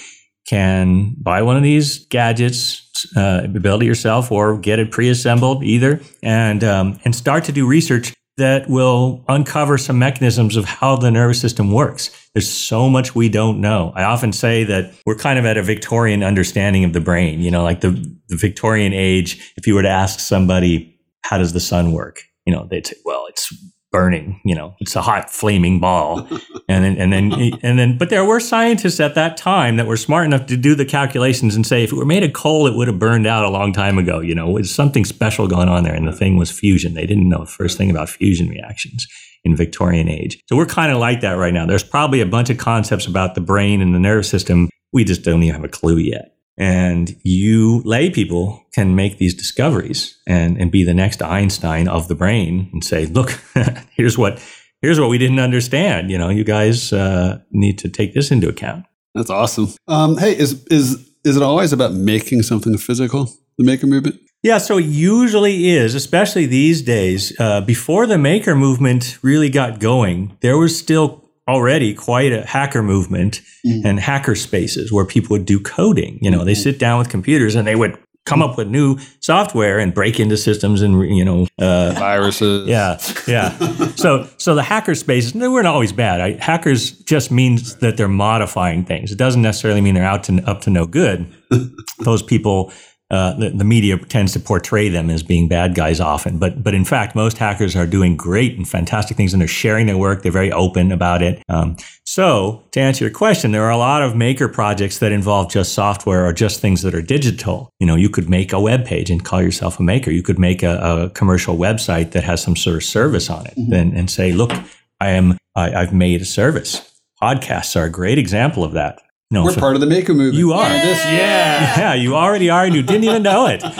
can 0.48 1.14
buy 1.18 1.42
one 1.42 1.56
of 1.56 1.62
these 1.62 2.06
gadgets, 2.06 3.06
uh, 3.16 3.46
build 3.48 3.82
it 3.82 3.86
yourself, 3.86 4.30
or 4.30 4.56
get 4.56 4.78
it 4.78 4.90
pre-assembled, 4.90 5.64
either, 5.64 6.00
and 6.22 6.62
um, 6.62 7.00
and 7.04 7.14
start 7.16 7.44
to 7.44 7.52
do 7.52 7.66
research 7.66 8.14
that 8.36 8.68
will 8.70 9.24
uncover 9.28 9.76
some 9.76 9.98
mechanisms 9.98 10.56
of 10.56 10.64
how 10.64 10.96
the 10.96 11.10
nervous 11.10 11.40
system 11.40 11.72
works. 11.72 12.27
There's 12.38 12.48
so 12.48 12.88
much 12.88 13.16
we 13.16 13.28
don't 13.28 13.60
know. 13.60 13.92
I 13.96 14.04
often 14.04 14.32
say 14.32 14.62
that 14.62 14.94
we're 15.04 15.16
kind 15.16 15.40
of 15.40 15.44
at 15.44 15.56
a 15.56 15.62
Victorian 15.62 16.22
understanding 16.22 16.84
of 16.84 16.92
the 16.92 17.00
brain, 17.00 17.40
you 17.40 17.50
know, 17.50 17.64
like 17.64 17.80
the, 17.80 17.90
the 18.28 18.36
Victorian 18.36 18.92
age. 18.92 19.52
If 19.56 19.66
you 19.66 19.74
were 19.74 19.82
to 19.82 19.88
ask 19.88 20.20
somebody, 20.20 20.96
how 21.22 21.38
does 21.38 21.52
the 21.52 21.58
sun 21.58 21.90
work? 21.90 22.22
You 22.46 22.52
know, 22.52 22.68
they'd 22.70 22.86
say, 22.86 22.94
well, 23.04 23.26
it's 23.28 23.52
burning, 23.90 24.40
you 24.44 24.54
know, 24.54 24.76
it's 24.78 24.94
a 24.94 25.02
hot 25.02 25.30
flaming 25.30 25.80
ball. 25.80 26.28
And 26.70 26.84
then, 26.84 26.98
and 26.98 27.12
then, 27.14 27.58
and 27.62 27.78
then, 27.78 27.96
but 27.96 28.10
there 28.10 28.26
were 28.26 28.40
scientists 28.40 29.00
at 29.00 29.14
that 29.14 29.38
time 29.38 29.78
that 29.78 29.86
were 29.86 29.96
smart 29.96 30.26
enough 30.26 30.44
to 30.48 30.56
do 30.56 30.74
the 30.74 30.84
calculations 30.84 31.56
and 31.56 31.66
say, 31.66 31.82
if 31.82 31.92
it 31.92 31.96
were 31.96 32.04
made 32.04 32.22
of 32.22 32.34
coal, 32.34 32.66
it 32.66 32.74
would 32.76 32.88
have 32.88 32.98
burned 32.98 33.26
out 33.26 33.46
a 33.46 33.48
long 33.48 33.72
time 33.72 33.96
ago. 33.96 34.20
You 34.20 34.34
know, 34.34 34.52
there's 34.52 34.70
something 34.70 35.06
special 35.06 35.48
going 35.48 35.70
on 35.70 35.82
there. 35.82 35.94
And 35.94 36.06
the 36.06 36.12
thing 36.12 36.36
was 36.36 36.50
fusion. 36.50 36.92
They 36.92 37.06
didn't 37.06 37.26
know 37.26 37.38
the 37.38 37.46
first 37.46 37.78
thing 37.78 37.90
about 37.90 38.10
fusion 38.10 38.50
reactions 38.50 39.08
in 39.48 39.56
Victorian 39.56 40.08
age. 40.08 40.40
So 40.48 40.56
we're 40.56 40.66
kind 40.66 40.92
of 40.92 40.98
like 40.98 41.20
that 41.22 41.32
right 41.32 41.54
now. 41.54 41.66
There's 41.66 41.82
probably 41.82 42.20
a 42.20 42.26
bunch 42.26 42.50
of 42.50 42.58
concepts 42.58 43.06
about 43.06 43.34
the 43.34 43.40
brain 43.40 43.80
and 43.80 43.94
the 43.94 43.98
nervous 43.98 44.28
system. 44.28 44.68
We 44.92 45.04
just 45.04 45.22
don't 45.22 45.42
even 45.42 45.54
have 45.54 45.64
a 45.64 45.68
clue 45.68 45.96
yet. 45.96 46.34
And 46.56 47.16
you 47.22 47.82
lay 47.84 48.10
people 48.10 48.64
can 48.74 48.96
make 48.96 49.18
these 49.18 49.34
discoveries 49.34 50.18
and, 50.26 50.60
and 50.60 50.72
be 50.72 50.82
the 50.82 50.94
next 50.94 51.22
Einstein 51.22 51.86
of 51.86 52.08
the 52.08 52.16
brain 52.16 52.68
and 52.72 52.82
say, 52.82 53.06
look, 53.06 53.30
here's 53.90 54.18
what 54.18 54.42
here's 54.82 54.98
what 54.98 55.08
we 55.08 55.18
didn't 55.18 55.38
understand. 55.38 56.10
You 56.10 56.18
know, 56.18 56.28
you 56.28 56.44
guys 56.44 56.92
uh, 56.92 57.38
need 57.52 57.78
to 57.78 57.88
take 57.88 58.14
this 58.14 58.30
into 58.30 58.48
account. 58.48 58.86
That's 59.14 59.30
awesome. 59.30 59.68
Um, 59.86 60.16
hey, 60.16 60.36
is 60.36 60.64
is 60.66 61.08
is 61.24 61.36
it 61.36 61.42
always 61.42 61.72
about 61.72 61.92
making 61.92 62.42
something 62.42 62.76
physical? 62.76 63.32
The 63.56 63.64
maker 63.64 63.86
movement. 63.86 64.20
Yeah, 64.42 64.58
so 64.58 64.78
it 64.78 64.84
usually 64.84 65.70
is, 65.70 65.94
especially 65.94 66.46
these 66.46 66.82
days. 66.82 67.38
Uh, 67.40 67.60
before 67.60 68.06
the 68.06 68.18
maker 68.18 68.54
movement 68.54 69.18
really 69.22 69.50
got 69.50 69.80
going, 69.80 70.36
there 70.40 70.56
was 70.56 70.78
still 70.78 71.28
already 71.48 71.94
quite 71.94 72.32
a 72.32 72.46
hacker 72.46 72.82
movement 72.82 73.40
mm-hmm. 73.66 73.86
and 73.86 73.98
hacker 73.98 74.34
spaces 74.34 74.92
where 74.92 75.04
people 75.04 75.34
would 75.34 75.46
do 75.46 75.58
coding. 75.58 76.18
You 76.20 76.30
know, 76.30 76.38
mm-hmm. 76.38 76.46
they 76.46 76.54
sit 76.54 76.78
down 76.78 76.98
with 76.98 77.08
computers 77.08 77.54
and 77.54 77.66
they 77.66 77.74
would 77.74 77.98
come 78.26 78.42
up 78.42 78.58
with 78.58 78.68
new 78.68 78.98
software 79.20 79.78
and 79.78 79.94
break 79.94 80.20
into 80.20 80.36
systems 80.36 80.82
and 80.82 81.00
you 81.16 81.24
know 81.24 81.46
uh, 81.58 81.92
viruses. 81.92 82.68
Yeah, 82.68 82.98
yeah. 83.26 83.56
so 83.96 84.28
so 84.36 84.54
the 84.54 84.62
hacker 84.62 84.94
spaces 84.94 85.32
they 85.32 85.48
weren't 85.48 85.66
always 85.66 85.92
bad. 85.92 86.20
I, 86.20 86.32
hackers 86.34 86.90
just 86.90 87.32
means 87.32 87.76
that 87.76 87.96
they're 87.96 88.06
modifying 88.06 88.84
things. 88.84 89.10
It 89.10 89.18
doesn't 89.18 89.42
necessarily 89.42 89.80
mean 89.80 89.94
they're 89.94 90.04
out 90.04 90.24
to 90.24 90.42
up 90.48 90.60
to 90.62 90.70
no 90.70 90.86
good. 90.86 91.34
Those 92.00 92.22
people 92.22 92.72
uh, 93.10 93.32
the, 93.34 93.48
the, 93.50 93.64
media 93.64 93.96
tends 93.96 94.34
to 94.34 94.40
portray 94.40 94.90
them 94.90 95.08
as 95.08 95.22
being 95.22 95.48
bad 95.48 95.74
guys 95.74 95.98
often, 95.98 96.38
but 96.38 96.62
but 96.62 96.74
in 96.74 96.84
fact, 96.84 97.14
most 97.14 97.38
hackers 97.38 97.74
are 97.74 97.86
doing 97.86 98.16
great 98.18 98.54
and 98.58 98.68
fantastic 98.68 99.16
things, 99.16 99.32
and 99.32 99.40
they're 99.40 99.48
sharing 99.48 99.86
their 99.86 99.96
work. 99.96 100.22
They're 100.22 100.30
very 100.30 100.52
open 100.52 100.92
about 100.92 101.22
it. 101.22 101.42
Um, 101.48 101.76
so, 102.04 102.62
to 102.72 102.80
answer 102.80 103.04
your 103.04 103.14
question, 103.14 103.52
there 103.52 103.64
are 103.64 103.70
a 103.70 103.78
lot 103.78 104.02
of 104.02 104.14
maker 104.14 104.46
projects 104.46 104.98
that 104.98 105.10
involve 105.10 105.50
just 105.50 105.72
software 105.72 106.26
or 106.26 106.34
just 106.34 106.60
things 106.60 106.82
that 106.82 106.94
are 106.94 107.00
digital. 107.00 107.70
You 107.80 107.86
know, 107.86 107.96
you 107.96 108.10
could 108.10 108.28
make 108.28 108.52
a 108.52 108.60
web 108.60 108.84
page 108.84 109.10
and 109.10 109.24
call 109.24 109.40
yourself 109.40 109.80
a 109.80 109.82
maker. 109.82 110.10
You 110.10 110.22
could 110.22 110.38
make 110.38 110.62
a, 110.62 110.76
a 110.76 111.10
commercial 111.10 111.56
website 111.56 112.10
that 112.10 112.24
has 112.24 112.42
some 112.42 112.56
sort 112.56 112.76
of 112.76 112.84
service 112.84 113.30
on 113.30 113.46
it, 113.46 113.56
mm-hmm. 113.56 113.72
and, 113.72 113.96
and 113.96 114.10
say, 114.10 114.32
"Look, 114.32 114.52
I 115.00 115.10
am 115.10 115.38
I, 115.54 115.72
I've 115.72 115.94
made 115.94 116.20
a 116.20 116.26
service." 116.26 116.94
Podcasts 117.22 117.74
are 117.74 117.84
a 117.84 117.90
great 117.90 118.18
example 118.18 118.64
of 118.64 118.72
that. 118.72 119.00
No, 119.30 119.44
we're 119.44 119.52
so 119.52 119.60
part 119.60 119.74
of 119.74 119.82
the 119.82 119.86
Maker 119.86 120.14
movement. 120.14 120.36
You 120.36 120.52
are. 120.54 120.68
This, 120.70 121.04
yeah. 121.04 121.78
Yeah, 121.78 121.94
you 121.94 122.16
already 122.16 122.48
are, 122.48 122.64
and 122.64 122.74
you 122.74 122.82
didn't 122.82 123.04
even 123.04 123.22
know 123.22 123.46
it. 123.46 123.60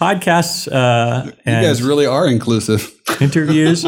Podcasts. 0.00 0.66
Uh, 0.70 1.26
you 1.26 1.52
guys 1.52 1.80
really 1.80 2.06
are 2.06 2.26
inclusive. 2.26 2.92
interviews. 3.20 3.84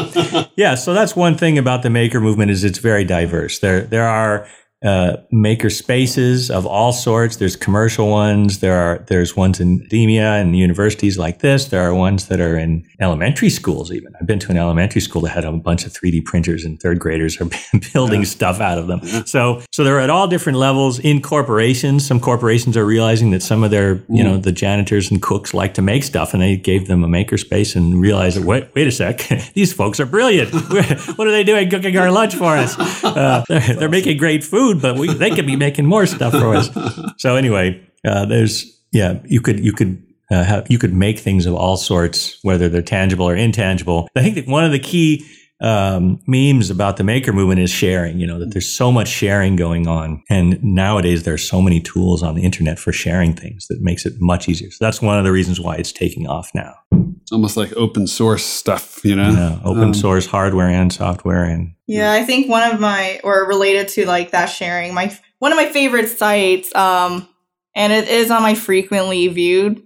yeah, 0.55 0.75
so 0.75 0.93
that's 0.93 1.15
one 1.15 1.35
thing 1.35 1.57
about 1.57 1.83
the 1.83 1.89
Maker 1.89 2.21
movement 2.21 2.51
is 2.51 2.63
it's 2.63 2.77
very 2.77 3.03
diverse. 3.03 3.59
There, 3.59 3.81
there 3.81 4.07
are 4.07 4.47
uh, 4.83 5.17
maker 5.31 5.69
spaces 5.69 6.51
of 6.51 6.65
all 6.65 6.91
sorts. 6.91 7.37
There's 7.37 7.55
commercial 7.55 8.09
ones. 8.09 8.59
There 8.59 8.75
are 8.75 9.05
there's 9.07 9.35
ones 9.35 9.59
in 9.59 9.81
academia 9.81 10.33
and 10.33 10.57
universities 10.57 11.17
like 11.17 11.39
this. 11.39 11.65
There 11.65 11.81
are 11.81 11.93
ones 11.93 12.27
that 12.27 12.39
are 12.41 12.57
in 12.57 12.85
elementary 12.99 13.49
schools. 13.49 13.91
Even 13.91 14.13
I've 14.19 14.27
been 14.27 14.39
to 14.39 14.51
an 14.51 14.57
elementary 14.57 15.01
school 15.01 15.21
that 15.21 15.29
had 15.29 15.45
a 15.45 15.51
bunch 15.51 15.85
of 15.85 15.93
3D 15.93 16.25
printers, 16.25 16.65
and 16.65 16.79
third 16.81 16.99
graders 16.99 17.39
are 17.39 17.49
building 17.93 18.21
yeah. 18.21 18.27
stuff 18.27 18.59
out 18.59 18.77
of 18.77 18.87
them. 18.87 18.99
Yeah. 19.03 19.23
So 19.25 19.61
so 19.71 19.83
they're 19.83 19.99
at 19.99 20.09
all 20.09 20.27
different 20.27 20.57
levels. 20.57 20.99
In 20.99 21.21
corporations, 21.21 22.05
some 22.05 22.19
corporations 22.19 22.75
are 22.75 22.85
realizing 22.85 23.31
that 23.31 23.41
some 23.41 23.63
of 23.63 23.71
their 23.71 23.95
mm. 23.95 24.17
you 24.17 24.23
know 24.23 24.37
the 24.37 24.51
janitors 24.51 25.09
and 25.11 25.21
cooks 25.21 25.53
like 25.53 25.73
to 25.75 25.81
make 25.81 26.03
stuff, 26.03 26.33
and 26.33 26.41
they 26.41 26.57
gave 26.57 26.87
them 26.87 27.03
a 27.03 27.07
maker 27.07 27.37
space 27.37 27.75
and 27.75 28.01
realized 28.01 28.37
that 28.37 28.45
wait 28.45 28.67
wait 28.75 28.87
a 28.87 28.91
sec, 28.91 29.19
these 29.53 29.71
folks 29.71 29.99
are 29.99 30.05
brilliant. 30.05 30.53
what 31.17 31.27
are 31.27 31.31
they 31.31 31.43
doing 31.43 31.69
cooking 31.69 31.97
our 31.97 32.11
lunch 32.11 32.35
for 32.35 32.57
us? 32.57 32.75
Uh, 33.03 33.43
they're, 33.47 33.75
they're 33.75 33.89
making 33.89 34.17
great 34.17 34.43
food 34.43 34.72
food, 34.73 34.81
but 34.81 34.97
we, 34.97 35.13
they 35.13 35.29
could 35.29 35.45
be 35.45 35.55
making 35.55 35.85
more 35.85 36.05
stuff 36.05 36.33
for 36.33 36.55
us. 36.55 36.69
So 37.17 37.35
anyway, 37.35 37.81
uh, 38.05 38.25
there's 38.25 38.81
yeah, 38.91 39.19
you 39.25 39.41
could 39.41 39.59
you 39.59 39.73
could 39.73 40.03
uh, 40.31 40.43
have, 40.43 40.67
you 40.69 40.77
could 40.77 40.93
make 40.93 41.19
things 41.19 41.45
of 41.45 41.55
all 41.55 41.77
sorts, 41.77 42.37
whether 42.43 42.69
they're 42.69 42.81
tangible 42.81 43.27
or 43.27 43.35
intangible. 43.35 44.07
I 44.15 44.21
think 44.21 44.35
that 44.35 44.47
one 44.47 44.63
of 44.63 44.71
the 44.71 44.79
key 44.79 45.25
um, 45.61 46.19
memes 46.27 46.69
about 46.69 46.97
the 46.97 47.03
maker 47.03 47.31
movement 47.33 47.59
is 47.59 47.69
sharing. 47.69 48.19
You 48.19 48.27
know 48.27 48.39
that 48.39 48.51
there's 48.51 48.69
so 48.69 48.91
much 48.91 49.07
sharing 49.07 49.55
going 49.55 49.87
on, 49.87 50.23
and 50.29 50.63
nowadays 50.63 51.23
there 51.23 51.33
are 51.33 51.37
so 51.37 51.61
many 51.61 51.79
tools 51.79 52.23
on 52.23 52.35
the 52.35 52.43
internet 52.43 52.79
for 52.79 52.91
sharing 52.91 53.33
things 53.33 53.67
that 53.67 53.81
makes 53.81 54.05
it 54.05 54.13
much 54.19 54.49
easier. 54.49 54.71
So 54.71 54.83
that's 54.83 55.01
one 55.01 55.17
of 55.17 55.23
the 55.23 55.31
reasons 55.31 55.59
why 55.59 55.75
it's 55.75 55.91
taking 55.91 56.27
off 56.27 56.51
now. 56.53 56.75
It's 57.23 57.31
almost 57.31 57.55
like 57.55 57.71
open 57.77 58.05
source 58.05 58.43
stuff, 58.43 58.99
you 59.05 59.15
know. 59.15 59.29
Yeah, 59.29 59.59
open 59.63 59.83
um, 59.83 59.93
source 59.93 60.25
hardware 60.25 60.67
and 60.67 60.91
software, 60.91 61.45
and 61.45 61.73
yeah, 61.87 62.11
I 62.11 62.23
think 62.23 62.49
one 62.49 62.69
of 62.69 62.81
my 62.81 63.21
or 63.23 63.47
related 63.47 63.87
to 63.89 64.05
like 64.05 64.31
that 64.31 64.47
sharing, 64.47 64.93
my 64.93 65.17
one 65.39 65.53
of 65.53 65.55
my 65.55 65.69
favorite 65.69 66.09
sites, 66.09 66.75
um, 66.75 67.25
and 67.73 67.93
it 67.93 68.09
is 68.09 68.29
on 68.29 68.41
my 68.41 68.55
frequently 68.55 69.29
viewed 69.29 69.81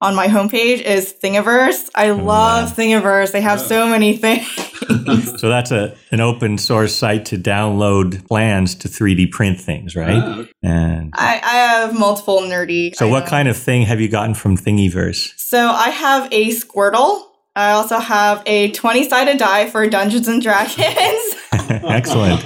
on 0.00 0.14
my 0.14 0.28
homepage 0.28 0.80
is 0.80 1.12
Thingiverse. 1.12 1.90
I 1.94 2.08
oh, 2.08 2.16
love 2.16 2.78
yeah. 2.78 3.00
Thingiverse. 3.00 3.32
They 3.32 3.40
have 3.40 3.60
so 3.60 3.86
many 3.86 4.16
things. 4.16 4.46
so 5.40 5.48
that's 5.48 5.70
a 5.70 5.94
an 6.10 6.20
open 6.20 6.58
source 6.58 6.94
site 6.94 7.26
to 7.26 7.36
download 7.36 8.26
plans 8.26 8.74
to 8.76 8.88
3D 8.88 9.30
print 9.30 9.60
things, 9.60 9.94
right? 9.94 10.22
Oh. 10.22 10.46
And 10.62 11.12
I, 11.14 11.40
I 11.42 11.56
have 11.56 11.98
multiple 11.98 12.40
nerdy. 12.40 12.94
So 12.94 13.08
what 13.08 13.26
kind 13.26 13.48
of 13.48 13.56
thing 13.56 13.82
have 13.82 14.00
you 14.00 14.08
gotten 14.08 14.34
from 14.34 14.56
Thingiverse? 14.56 15.32
So 15.36 15.68
I 15.68 15.90
have 15.90 16.28
a 16.32 16.48
Squirtle. 16.48 17.26
I 17.56 17.72
also 17.72 17.98
have 17.98 18.42
a 18.46 18.70
20 18.70 19.08
sided 19.08 19.38
die 19.38 19.68
for 19.68 19.86
Dungeons 19.88 20.28
and 20.28 20.40
Dragons. 20.40 21.34
Excellent. 21.52 22.42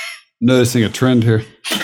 Noticing 0.40 0.84
a 0.84 0.88
trend 0.88 1.24
here. 1.24 1.42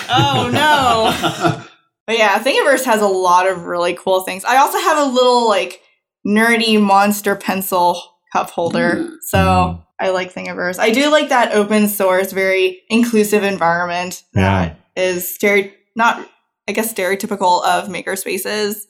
Oh 0.09 0.51
no. 0.53 1.64
But 2.07 2.19
yeah, 2.19 2.43
Thingiverse 2.43 2.85
has 2.85 3.01
a 3.01 3.07
lot 3.07 3.49
of 3.49 3.65
really 3.65 3.95
cool 3.95 4.21
things. 4.21 4.45
I 4.45 4.59
also 4.59 4.79
have 4.79 4.99
a 4.99 5.11
little 5.11 5.49
like 5.49 5.81
nerdy 6.27 6.81
monster 6.81 7.35
pencil 7.37 8.01
cup 8.33 8.51
holder. 8.51 8.97
Mm. 8.97 9.17
So. 9.23 9.81
I 10.01 10.11
like 10.11 10.35
Thingiverse. 10.35 10.81
I 10.81 10.91
do 10.91 11.09
like 11.09 11.29
that 11.29 11.53
open 11.53 11.89
source, 11.89 12.33
very 12.33 12.83
inclusive 12.91 13.45
environment 13.45 14.25
yeah. 14.35 14.75
is 14.97 15.25
stere- 15.25 15.73
not 15.95 16.29
I 16.69 16.73
guess 16.73 16.93
stereotypical 16.93 17.65
of 17.65 17.89
makerspaces 17.89 18.83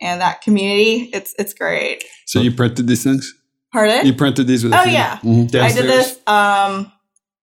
and 0.00 0.20
that 0.20 0.42
community. 0.42 1.10
It's 1.12 1.34
it's 1.38 1.54
great. 1.54 2.04
So 2.26 2.40
you 2.40 2.52
printed 2.52 2.86
these 2.86 3.02
things? 3.02 3.34
Pardon? 3.72 4.06
You 4.06 4.14
printed 4.14 4.46
these 4.46 4.64
with 4.64 4.74
Oh 4.74 4.84
yeah. 4.84 5.18
Mm-hmm. 5.18 5.56
I 5.56 5.72
did 5.72 5.86
this 5.86 6.18
um 6.26 6.92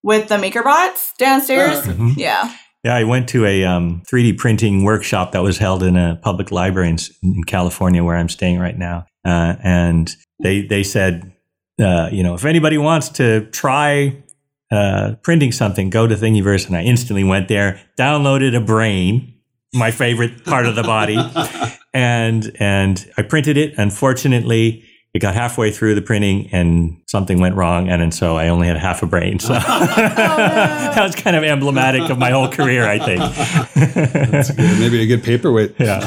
with 0.04 0.30
the 0.30 0.36
MakerBots 0.36 1.18
downstairs. 1.18 1.78
Uh, 1.80 1.92
mm-hmm. 1.92 2.10
Yeah. 2.18 2.54
Yeah, 2.84 2.96
I 2.96 3.06
went 3.06 3.30
to 3.30 3.46
a 3.46 3.64
um, 3.64 4.04
3D 4.12 4.38
printing 4.38 4.84
workshop 4.84 5.32
that 5.32 5.42
was 5.42 5.58
held 5.58 5.84
in 5.84 5.96
a 5.96 6.20
public 6.22 6.52
library 6.52 6.90
in, 6.90 6.98
in 7.24 7.44
California, 7.46 8.04
where 8.04 8.18
I'm 8.18 8.28
staying 8.28 8.60
right 8.60 8.78
now. 8.78 9.06
Uh, 9.26 9.56
and 9.64 10.14
they 10.42 10.64
they 10.64 10.84
said, 10.84 11.32
uh, 11.82 12.10
you 12.12 12.24
know, 12.24 12.34
if 12.34 12.44
anybody 12.44 12.78
wants 12.78 13.08
to 13.10 13.46
try 13.52 14.22
uh, 14.74 15.16
printing 15.22 15.52
something, 15.52 15.90
go 15.90 16.08
to 16.08 16.16
Thingiverse. 16.16 16.68
And 16.68 16.76
I 16.76 16.84
instantly 16.84 17.24
went 17.24 17.48
there, 17.48 17.80
downloaded 17.98 18.56
a 18.56 18.60
brain, 18.60 19.36
my 19.74 19.92
favorite 19.92 20.44
part 20.44 20.66
of 20.66 20.76
the 20.76 20.84
body, 20.84 21.18
and 21.94 22.52
and 22.60 23.10
I 23.18 23.22
printed 23.22 23.56
it. 23.56 23.76
Unfortunately, 23.78 24.84
it 25.14 25.20
got 25.20 25.36
halfway 25.36 25.72
through 25.72 25.94
the 25.94 26.02
printing 26.02 26.50
and 26.52 27.00
something 27.06 27.40
went 27.40 27.56
wrong. 27.56 27.88
And, 27.88 28.02
and 28.02 28.14
so 28.14 28.36
I 28.36 28.48
only 28.48 28.68
had 28.68 28.78
half 28.78 29.04
a 29.04 29.06
brain. 29.06 29.40
So 29.40 29.54
oh, 29.56 29.60
that 29.96 31.04
was 31.04 31.16
kind 31.16 31.36
of 31.36 31.44
emblematic 31.44 32.10
of 32.10 32.18
my 32.18 32.32
whole 32.32 32.50
career, 32.50 32.88
I 32.88 32.98
think. 32.98 33.20
Maybe 34.80 35.04
a 35.04 35.06
good 35.06 35.24
paperweight. 35.24 35.76
Yeah. 35.84 36.00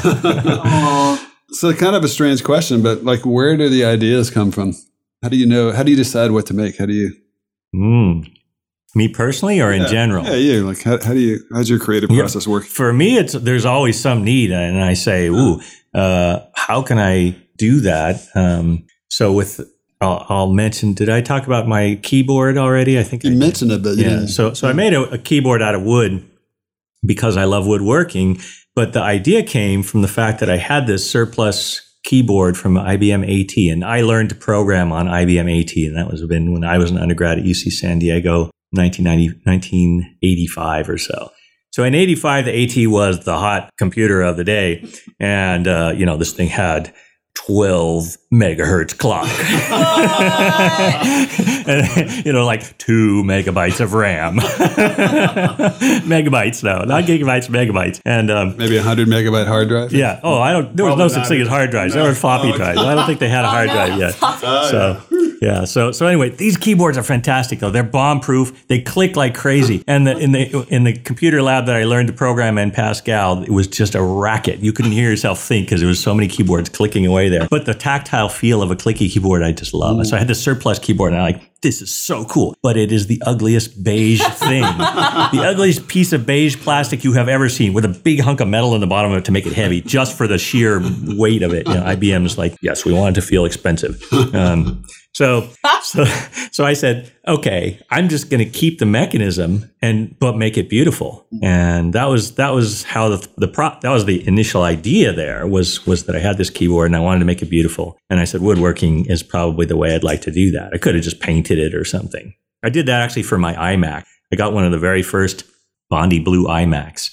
so 1.51 1.71
kind 1.73 1.95
of 1.95 2.03
a 2.03 2.07
strange 2.07 2.43
question, 2.43 2.81
but 2.81 3.03
like, 3.03 3.25
where 3.25 3.55
do 3.55 3.69
the 3.69 3.85
ideas 3.85 4.31
come 4.31 4.51
from? 4.51 4.73
How 5.21 5.29
do 5.29 5.37
you 5.37 5.45
know? 5.45 5.71
How 5.71 5.83
do 5.83 5.91
you 5.91 5.97
decide 5.97 6.31
what 6.31 6.47
to 6.47 6.53
make? 6.53 6.77
How 6.77 6.87
do 6.87 6.93
you? 6.93 7.15
Mm. 7.75 8.27
Me 8.95 9.07
personally, 9.07 9.61
or 9.61 9.71
yeah. 9.71 9.83
in 9.83 9.87
general? 9.87 10.25
Yeah, 10.25 10.35
you. 10.35 10.67
Like, 10.67 10.81
how, 10.81 10.99
how 11.03 11.13
do 11.13 11.19
you? 11.19 11.39
How's 11.53 11.69
your 11.69 11.79
creative 11.79 12.09
process 12.09 12.47
work? 12.47 12.65
For 12.65 12.91
me, 12.91 13.17
it's 13.17 13.33
there's 13.33 13.65
always 13.65 13.99
some 13.99 14.23
need, 14.23 14.51
and 14.51 14.81
I 14.81 14.93
say, 14.95 15.27
"Ooh, 15.27 15.61
uh, 15.93 16.39
how 16.55 16.81
can 16.81 16.97
I 16.97 17.35
do 17.57 17.81
that?" 17.81 18.27
Um, 18.33 18.87
so 19.09 19.31
with 19.33 19.61
I'll, 19.99 20.25
I'll 20.29 20.51
mention. 20.53 20.93
Did 20.93 21.09
I 21.09 21.21
talk 21.21 21.47
about 21.47 21.67
my 21.67 21.99
keyboard 22.03 22.57
already? 22.57 22.99
I 22.99 23.03
think 23.03 23.23
You 23.23 23.31
I 23.31 23.33
did. 23.33 23.39
mentioned 23.39 23.71
it, 23.71 23.83
but 23.83 23.97
you 23.97 24.03
yeah. 24.05 24.25
So 24.25 24.53
so 24.53 24.67
I 24.67 24.73
made 24.73 24.93
a, 24.93 25.01
a 25.11 25.17
keyboard 25.17 25.61
out 25.61 25.75
of 25.75 25.81
wood 25.83 26.23
because 27.05 27.37
I 27.37 27.45
love 27.45 27.65
woodworking. 27.65 28.39
But 28.75 28.93
the 28.93 29.01
idea 29.01 29.41
came 29.41 29.81
from 29.81 30.03
the 30.03 30.07
fact 30.07 30.39
that 30.39 30.49
I 30.51 30.57
had 30.57 30.85
this 30.85 31.09
surplus 31.09 31.81
keyboard 32.03 32.55
from 32.57 32.75
IBM 32.75 33.23
AT, 33.23 33.73
and 33.73 33.83
I 33.83 34.01
learned 34.01 34.29
to 34.29 34.35
program 34.35 34.91
on 34.91 35.07
IBM 35.07 35.61
AT, 35.61 35.75
and 35.77 35.97
that 35.97 36.11
was 36.11 36.23
been 36.27 36.53
when 36.53 36.63
I 36.63 36.77
was 36.77 36.91
an 36.91 36.97
undergrad 36.99 37.39
at 37.39 37.43
UC 37.45 37.71
San 37.71 37.97
Diego, 37.97 38.51
1990, 38.71 39.41
1985 39.45 40.89
or 40.89 40.97
so. 40.97 41.31
So 41.71 41.83
in 41.83 41.93
85, 41.95 42.45
the 42.45 42.63
AT 42.85 42.87
was 42.91 43.25
the 43.25 43.37
hot 43.37 43.69
computer 43.77 44.21
of 44.21 44.37
the 44.37 44.43
day. 44.43 44.87
And, 45.19 45.67
uh, 45.67 45.93
you 45.95 46.05
know, 46.05 46.17
this 46.17 46.33
thing 46.33 46.47
had 46.49 46.93
12 47.45 48.17
megahertz 48.33 48.97
clock. 48.97 49.27
and, 51.67 52.25
you 52.25 52.33
know, 52.33 52.45
like 52.45 52.77
two 52.77 53.23
megabytes 53.23 53.79
of 53.79 53.93
RAM. 53.93 54.37
megabytes, 56.07 56.63
no, 56.63 56.83
not 56.83 57.03
gigabytes, 57.05 57.47
megabytes. 57.49 58.01
And, 58.05 58.29
um, 58.31 58.57
Maybe 58.57 58.75
a 58.77 58.79
100 58.79 59.07
megabyte 59.07 59.47
hard 59.47 59.67
drive? 59.69 59.93
yeah. 59.93 60.19
Oh, 60.23 60.39
I 60.41 60.51
don't. 60.53 60.75
There 60.75 60.85
was 60.85 60.97
no 60.97 61.07
such 61.07 61.27
thing 61.27 61.41
as 61.41 61.47
hard 61.47 61.69
drives. 61.71 61.93
There 61.93 62.03
were 62.03 62.13
floppy 62.15 62.51
Oh, 62.53 62.57
drives. 62.57 62.79
I 62.79 62.95
don't 62.95 63.05
think 63.05 63.19
they 63.19 63.29
had 63.29 63.45
a 63.45 63.49
hard 63.49 63.69
Oh, 63.69 63.73
drive 63.73 63.99
yet. 63.99 64.17
Oh, 64.21 64.67
So 64.71 65.01
yeah, 65.47 65.63
so 65.63 65.93
so 65.93 66.05
anyway, 66.05 66.29
these 66.29 66.57
keyboards 66.57 66.97
are 66.97 67.03
fantastic 67.03 67.59
though. 67.59 67.69
They're 67.69 67.81
bomb 67.81 68.19
proof. 68.19 68.67
They 68.67 68.81
click 68.81 69.15
like 69.15 69.33
crazy. 69.33 69.81
And 69.87 70.05
the, 70.05 70.17
in 70.17 70.33
the 70.33 70.67
in 70.67 70.83
the 70.83 70.91
computer 70.91 71.41
lab 71.41 71.67
that 71.67 71.75
I 71.77 71.85
learned 71.85 72.09
to 72.09 72.13
program 72.13 72.57
in 72.57 72.69
Pascal, 72.71 73.43
it 73.43 73.49
was 73.49 73.65
just 73.65 73.95
a 73.95 74.03
racket. 74.03 74.59
You 74.59 74.73
couldn't 74.73 74.91
hear 74.91 75.09
yourself 75.09 75.41
think 75.41 75.67
because 75.67 75.79
there 75.79 75.87
was 75.87 76.03
so 76.03 76.13
many 76.13 76.27
keyboards 76.27 76.67
clicking 76.67 77.05
away 77.05 77.29
there. 77.29 77.47
But 77.49 77.65
the 77.65 77.73
tactile 77.73 78.27
feel 78.27 78.61
of 78.61 78.71
a 78.71 78.75
clicky 78.75 79.09
keyboard, 79.09 79.41
I 79.41 79.53
just 79.53 79.73
love. 79.73 80.05
So 80.05 80.17
I 80.17 80.19
had 80.19 80.27
the 80.27 80.35
surplus 80.35 80.79
keyboard, 80.79 81.13
and 81.13 81.21
I 81.21 81.23
like 81.23 81.61
this 81.61 81.81
is 81.81 81.93
so 81.93 82.25
cool. 82.25 82.53
But 82.61 82.75
it 82.75 82.91
is 82.91 83.07
the 83.07 83.21
ugliest 83.25 83.81
beige 83.81 84.21
thing, 84.21 84.61
the 84.61 85.43
ugliest 85.45 85.87
piece 85.87 86.11
of 86.11 86.25
beige 86.25 86.57
plastic 86.57 87.05
you 87.05 87.13
have 87.13 87.29
ever 87.29 87.47
seen, 87.47 87.71
with 87.71 87.85
a 87.85 87.89
big 87.89 88.19
hunk 88.19 88.41
of 88.41 88.49
metal 88.49 88.75
in 88.75 88.81
the 88.81 88.87
bottom 88.87 89.13
of 89.13 89.19
it 89.19 89.25
to 89.25 89.31
make 89.31 89.45
it 89.45 89.53
heavy, 89.53 89.79
just 89.79 90.17
for 90.17 90.27
the 90.27 90.37
sheer 90.37 90.81
weight 91.05 91.41
of 91.41 91.53
it. 91.53 91.67
You 91.69 91.75
know, 91.75 91.83
IBM 91.83 92.25
is 92.25 92.37
like, 92.37 92.57
yes, 92.61 92.83
we 92.83 92.91
want 92.91 93.15
it 93.15 93.21
to 93.21 93.25
feel 93.25 93.45
expensive. 93.45 94.03
Um, 94.33 94.83
so, 95.13 95.49
so, 95.81 96.05
so 96.51 96.65
I 96.65 96.73
said, 96.73 97.11
okay, 97.27 97.79
I'm 97.89 98.09
just 98.09 98.29
going 98.29 98.43
to 98.43 98.49
keep 98.49 98.79
the 98.79 98.85
mechanism 98.85 99.69
and 99.81 100.17
but 100.19 100.37
make 100.37 100.57
it 100.57 100.69
beautiful. 100.69 101.27
And 101.41 101.93
that 101.93 102.05
was 102.05 102.35
that 102.35 102.53
was 102.53 102.83
how 102.83 103.09
the 103.09 103.27
the 103.37 103.47
pro, 103.47 103.71
that 103.81 103.89
was 103.89 104.05
the 104.05 104.25
initial 104.27 104.63
idea. 104.63 105.13
There 105.13 105.47
was 105.47 105.85
was 105.85 106.05
that 106.05 106.15
I 106.15 106.19
had 106.19 106.37
this 106.37 106.49
keyboard 106.49 106.87
and 106.87 106.95
I 106.95 106.99
wanted 106.99 107.19
to 107.19 107.25
make 107.25 107.41
it 107.41 107.49
beautiful. 107.49 107.97
And 108.09 108.19
I 108.19 108.25
said, 108.25 108.41
woodworking 108.41 109.05
is 109.05 109.23
probably 109.23 109.65
the 109.65 109.77
way 109.77 109.95
I'd 109.95 110.03
like 110.03 110.21
to 110.21 110.31
do 110.31 110.51
that. 110.51 110.71
I 110.73 110.77
could 110.77 110.95
have 110.95 111.03
just 111.03 111.19
painted 111.19 111.57
it 111.57 111.73
or 111.73 111.83
something. 111.83 112.33
I 112.63 112.69
did 112.69 112.85
that 112.87 113.01
actually 113.01 113.23
for 113.23 113.37
my 113.37 113.53
iMac. 113.53 114.03
I 114.31 114.35
got 114.35 114.53
one 114.53 114.65
of 114.65 114.71
the 114.71 114.79
very 114.79 115.03
first 115.03 115.43
Bondi 115.89 116.19
Blue 116.19 116.45
iMacs, 116.45 117.11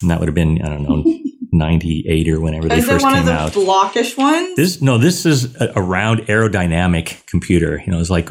and 0.00 0.10
that 0.10 0.20
would 0.20 0.28
have 0.28 0.34
been 0.34 0.62
I 0.62 0.68
don't 0.68 0.82
know. 0.82 1.15
98 1.56 2.28
or 2.28 2.40
whenever 2.40 2.68
they 2.68 2.78
Is 2.78 2.84
it 2.84 2.88
first 2.88 3.04
one 3.04 3.14
came 3.14 3.20
of 3.20 3.26
the 3.26 3.32
out. 3.32 3.52
blockish 3.52 4.16
ones? 4.16 4.56
This 4.56 4.80
no, 4.82 4.98
this 4.98 5.26
is 5.26 5.54
a, 5.56 5.72
a 5.76 5.82
round 5.82 6.20
aerodynamic 6.22 7.26
computer. 7.26 7.82
You 7.84 7.92
know, 7.92 8.00
it's 8.00 8.10
like 8.10 8.28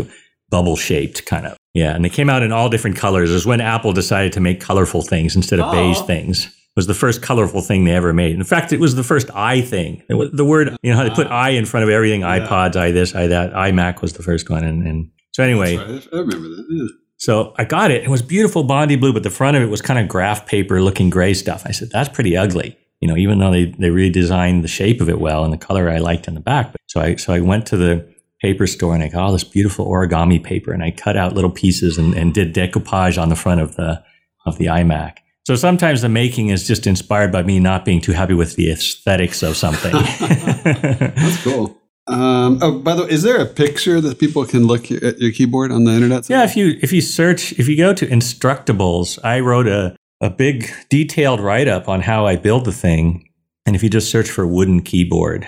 bubble 0.49 0.75
shaped 0.75 1.25
kind 1.25 1.45
of. 1.45 1.57
Yeah, 1.73 1.93
and 1.95 2.05
they 2.05 2.09
came 2.09 2.29
out 2.29 2.43
in 2.43 2.51
all 2.51 2.69
different 2.69 2.97
colors. 2.97 3.29
It 3.29 3.33
was 3.33 3.45
when 3.45 3.61
Apple 3.61 3.91
decided 3.93 4.33
to 4.33 4.39
make 4.39 4.61
colorful 4.61 5.01
things 5.01 5.35
instead 5.35 5.59
of 5.59 5.65
Oh. 5.67 5.71
beige 5.71 5.99
things. 6.01 6.45
It 6.45 6.79
was 6.79 6.87
the 6.87 6.93
first 6.93 7.21
colorful 7.21 7.61
thing 7.61 7.85
they 7.85 7.95
ever 7.95 8.13
made. 8.13 8.35
In 8.35 8.43
fact, 8.43 8.73
it 8.73 8.79
was 8.81 8.95
the 8.95 9.03
first 9.03 9.29
i 9.33 9.61
thing. 9.61 10.03
It 10.09 10.15
was, 10.15 10.31
the 10.31 10.43
word, 10.43 10.75
you 10.83 10.91
know, 10.91 10.97
how 10.97 11.03
they 11.03 11.09
put 11.09 11.27
ah. 11.27 11.43
i 11.43 11.49
in 11.51 11.65
front 11.65 11.85
of 11.85 11.89
everything. 11.89 12.21
Yeah. 12.21 12.39
iPods, 12.39 12.75
i 12.75 12.91
this, 12.91 13.15
i 13.15 13.27
that. 13.27 13.53
iMac 13.53 14.01
was 14.01 14.13
the 14.13 14.23
first 14.23 14.49
one, 14.49 14.63
and, 14.63 14.85
and 14.85 15.09
so 15.33 15.43
anyway, 15.43 15.77
right. 15.77 16.07
I 16.13 16.17
remember 16.17 16.49
that. 16.49 16.65
Yeah. 16.69 16.87
so 17.17 17.53
I 17.57 17.63
got 17.65 17.91
it. 17.91 18.03
It 18.03 18.09
was 18.09 18.21
beautiful 18.21 18.63
Bondi 18.63 18.95
blue, 18.97 19.13
but 19.13 19.23
the 19.23 19.29
front 19.29 19.55
of 19.57 19.63
it 19.63 19.67
was 19.67 19.81
kind 19.81 19.99
of 19.99 20.07
graph 20.09 20.45
paper 20.45 20.81
looking 20.81 21.09
gray 21.09 21.33
stuff. 21.33 21.63
I 21.65 21.71
said, 21.71 21.89
that's 21.91 22.09
pretty 22.09 22.35
ugly. 22.35 22.77
You 23.05 23.11
know, 23.11 23.17
even 23.17 23.37
though 23.37 23.51
they, 23.51 23.65
they 23.65 23.89
redesigned 23.89 24.63
the 24.63 24.67
shape 24.67 24.99
of 24.99 25.09
it 25.09 25.19
well 25.19 25.43
and 25.43 25.53
the 25.53 25.59
color 25.59 25.91
I 25.91 25.99
liked 25.99 26.27
in 26.27 26.33
the 26.33 26.39
back. 26.39 26.71
But 26.71 26.81
so 26.87 27.01
I 27.01 27.17
so 27.17 27.33
I 27.33 27.39
went 27.39 27.67
to 27.67 27.77
the 27.77 28.11
paper 28.41 28.65
store 28.65 28.95
and 28.95 29.03
I 29.03 29.09
got 29.09 29.21
all 29.21 29.31
this 29.31 29.43
beautiful 29.43 29.85
origami 29.85 30.43
paper 30.43 30.71
and 30.71 30.83
I 30.83 30.89
cut 30.89 31.15
out 31.15 31.33
little 31.33 31.51
pieces 31.51 31.99
and, 31.99 32.15
and 32.15 32.33
did 32.33 32.55
decoupage 32.55 33.21
on 33.21 33.29
the 33.29 33.35
front 33.35 33.61
of 33.61 33.75
the 33.75 34.03
of 34.47 34.57
the 34.57 34.65
iMac. 34.65 35.17
So 35.45 35.55
sometimes 35.55 36.01
the 36.01 36.09
making 36.09 36.49
is 36.49 36.65
just 36.65 36.87
inspired 36.87 37.31
by 37.31 37.43
me 37.43 37.59
not 37.59 37.85
being 37.85 38.01
too 38.01 38.13
happy 38.13 38.33
with 38.33 38.55
the 38.55 38.71
aesthetics 38.71 39.43
of 39.43 39.55
something. 39.55 39.91
That's 40.63 41.43
cool. 41.43 41.79
Um, 42.07 42.57
oh, 42.63 42.79
by 42.79 42.95
the 42.95 43.03
way, 43.03 43.11
is 43.11 43.21
there 43.21 43.39
a 43.39 43.45
picture 43.45 44.01
that 44.01 44.17
people 44.17 44.45
can 44.45 44.65
look 44.65 44.91
at 44.91 45.19
your 45.19 45.31
keyboard 45.31 45.71
on 45.71 45.83
the 45.83 45.91
internet? 45.91 46.27
Yeah, 46.27 46.43
if 46.43 46.57
you 46.57 46.79
if 46.81 46.91
you 46.91 47.01
search 47.01 47.51
if 47.59 47.67
you 47.67 47.77
go 47.77 47.93
to 47.93 48.07
Instructables, 48.07 49.19
I 49.23 49.41
wrote 49.41 49.67
a 49.67 49.95
a 50.25 50.29
big 50.31 50.71
detailed 50.89 51.39
write 51.39 51.67
up 51.67 51.87
on 51.87 52.01
how 52.01 52.25
I 52.25 52.35
build 52.35 52.65
the 52.65 52.71
thing, 52.71 53.29
and 53.65 53.75
if 53.75 53.83
you 53.83 53.89
just 53.89 54.09
search 54.09 54.29
for 54.29 54.45
wooden 54.47 54.81
keyboard, 54.81 55.47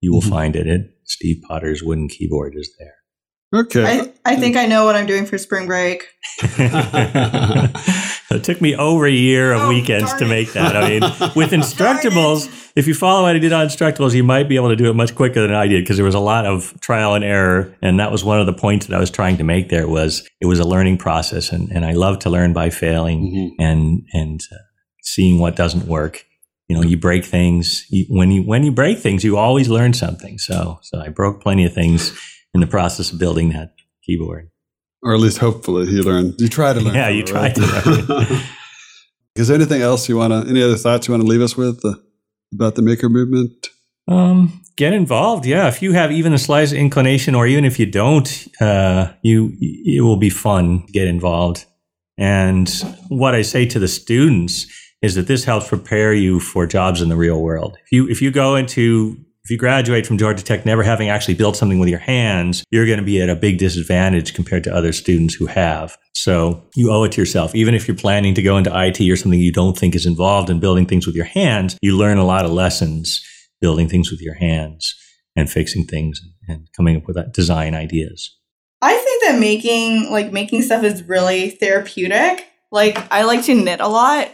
you 0.00 0.12
will 0.12 0.20
Mhm. 0.20 0.28
find 0.30 0.56
it. 0.56 0.66
it. 0.66 0.90
Steve 1.04 1.42
Potter's 1.48 1.82
wooden 1.82 2.08
keyboard 2.08 2.54
is 2.56 2.74
there. 2.78 2.94
Okay. 3.54 3.84
I, 4.24 4.32
I 4.32 4.36
think 4.36 4.56
I 4.56 4.66
know 4.66 4.84
what 4.84 4.96
I'm 4.96 5.06
doing 5.06 5.24
for 5.24 5.38
spring 5.38 5.66
break. 5.66 6.04
it 8.30 8.42
took 8.42 8.60
me 8.60 8.74
over 8.76 9.06
a 9.06 9.10
year 9.10 9.52
of 9.52 9.62
Oh, 9.62 9.68
weekends 9.68 10.12
to 10.14 10.26
make 10.26 10.52
that. 10.52 10.76
I 10.76 10.88
mean, 10.88 11.00
with 11.36 11.50
Instructables, 11.52 12.72
if 12.76 12.86
you 12.86 12.94
follow 12.94 13.22
what 13.22 13.36
I 13.36 13.38
did 13.38 13.52
on 13.52 13.66
Instructables, 13.66 14.14
you 14.14 14.24
might 14.24 14.48
be 14.48 14.56
able 14.56 14.68
to 14.70 14.76
do 14.76 14.90
it 14.90 14.94
much 14.94 15.14
quicker 15.14 15.40
than 15.42 15.54
I 15.54 15.66
did 15.66 15.82
because 15.84 15.96
there 15.96 16.04
was 16.04 16.14
a 16.14 16.20
lot 16.20 16.44
of 16.44 16.78
trial 16.80 17.14
and 17.14 17.24
error, 17.24 17.74
and 17.82 18.00
that 18.00 18.10
was 18.12 18.24
one 18.24 18.40
of 18.40 18.46
the 18.46 18.52
points 18.52 18.86
that 18.86 18.96
I 18.96 19.00
was 19.00 19.10
trying 19.10 19.36
to 19.38 19.44
make. 19.44 19.68
There 19.68 19.88
was 19.88 20.28
it 20.40 20.46
was 20.46 20.58
a 20.58 20.64
learning 20.66 20.98
process, 20.98 21.50
and, 21.52 21.70
and 21.70 21.84
I 21.84 21.92
love 21.92 22.18
to 22.20 22.30
learn 22.30 22.52
by 22.52 22.70
failing 22.70 23.32
Mhm. 23.58 23.64
and 23.64 24.02
and 24.12 24.40
uh, 24.52 24.56
seeing 25.02 25.38
what 25.38 25.56
doesn't 25.56 25.86
work. 25.86 26.24
You 26.68 26.76
know, 26.76 26.82
you 26.82 26.96
break 26.96 27.24
things. 27.24 27.86
You, 27.90 28.06
when 28.08 28.30
you 28.32 28.42
when 28.42 28.64
you 28.64 28.72
break 28.72 28.98
things, 28.98 29.22
you 29.22 29.36
always 29.38 29.68
learn 29.68 29.92
something. 29.94 30.38
So 30.38 30.80
so 30.82 31.00
I 31.00 31.08
broke 31.10 31.40
plenty 31.40 31.64
of 31.64 31.72
things 31.72 32.12
in 32.56 32.60
the 32.60 32.66
process 32.66 33.12
of 33.12 33.18
building 33.18 33.50
that 33.50 33.74
keyboard. 34.02 34.50
Or 35.02 35.14
at 35.14 35.20
least 35.20 35.38
hopefully 35.38 35.86
he 35.86 36.00
learned. 36.00 36.34
You 36.38 36.48
try 36.48 36.72
to 36.72 36.80
learn. 36.80 36.94
Yeah, 36.94 37.08
you 37.08 37.20
it, 37.20 37.26
try 37.26 37.42
right? 37.42 37.54
to 37.54 38.42
Is 39.36 39.48
there 39.48 39.54
anything 39.54 39.82
else 39.82 40.08
you 40.08 40.16
want 40.16 40.32
to, 40.32 40.50
any 40.50 40.62
other 40.62 40.76
thoughts 40.76 41.06
you 41.06 41.12
want 41.12 41.22
to 41.22 41.28
leave 41.28 41.42
us 41.42 41.56
with 41.56 41.84
uh, 41.84 41.94
about 42.52 42.74
the 42.74 42.82
maker 42.82 43.08
movement? 43.08 43.68
Um, 44.08 44.62
get 44.76 44.94
involved. 44.94 45.44
Yeah, 45.44 45.68
if 45.68 45.82
you 45.82 45.92
have 45.92 46.10
even 46.10 46.32
the 46.32 46.38
slightest 46.38 46.72
inclination, 46.72 47.34
or 47.34 47.46
even 47.46 47.64
if 47.64 47.78
you 47.78 47.86
don't, 47.86 48.48
uh, 48.60 49.12
you 49.22 49.52
it 49.60 50.02
will 50.02 50.16
be 50.16 50.30
fun 50.30 50.86
to 50.86 50.92
get 50.92 51.06
involved. 51.06 51.66
And 52.16 52.68
what 53.08 53.34
I 53.34 53.42
say 53.42 53.66
to 53.66 53.78
the 53.78 53.88
students 53.88 54.66
is 55.02 55.16
that 55.16 55.26
this 55.26 55.44
helps 55.44 55.68
prepare 55.68 56.14
you 56.14 56.40
for 56.40 56.66
jobs 56.66 57.02
in 57.02 57.10
the 57.10 57.16
real 57.16 57.42
world. 57.42 57.76
If 57.84 57.92
you 57.92 58.08
if 58.08 58.22
you 58.22 58.30
go 58.30 58.56
into 58.56 59.18
if 59.46 59.50
you 59.50 59.56
graduate 59.56 60.04
from 60.04 60.18
Georgia 60.18 60.42
Tech 60.42 60.66
never 60.66 60.82
having 60.82 61.08
actually 61.08 61.34
built 61.34 61.56
something 61.56 61.78
with 61.78 61.88
your 61.88 62.00
hands, 62.00 62.64
you're 62.72 62.84
going 62.84 62.98
to 62.98 63.04
be 63.04 63.22
at 63.22 63.28
a 63.28 63.36
big 63.36 63.58
disadvantage 63.58 64.34
compared 64.34 64.64
to 64.64 64.74
other 64.74 64.92
students 64.92 65.34
who 65.34 65.46
have. 65.46 65.96
So 66.14 66.64
you 66.74 66.90
owe 66.90 67.04
it 67.04 67.12
to 67.12 67.20
yourself. 67.20 67.54
Even 67.54 67.72
if 67.72 67.86
you're 67.86 67.96
planning 67.96 68.34
to 68.34 68.42
go 68.42 68.56
into 68.56 68.72
IT 68.74 69.00
or 69.08 69.14
something 69.14 69.38
you 69.38 69.52
don't 69.52 69.78
think 69.78 69.94
is 69.94 70.04
involved 70.04 70.50
in 70.50 70.58
building 70.58 70.84
things 70.84 71.06
with 71.06 71.14
your 71.14 71.26
hands, 71.26 71.78
you 71.80 71.96
learn 71.96 72.18
a 72.18 72.26
lot 72.26 72.44
of 72.44 72.50
lessons 72.50 73.24
building 73.60 73.88
things 73.88 74.10
with 74.10 74.20
your 74.20 74.34
hands 74.34 74.96
and 75.36 75.48
fixing 75.48 75.84
things 75.84 76.20
and 76.48 76.66
coming 76.76 76.96
up 76.96 77.06
with 77.06 77.16
design 77.32 77.72
ideas. 77.72 78.36
I 78.82 78.96
think 78.96 79.22
that 79.26 79.38
making 79.38 80.10
like 80.10 80.32
making 80.32 80.62
stuff 80.62 80.82
is 80.82 81.04
really 81.04 81.50
therapeutic. 81.50 82.48
Like 82.72 82.98
I 83.12 83.22
like 83.22 83.44
to 83.44 83.54
knit 83.54 83.78
a 83.78 83.86
lot. 83.86 84.28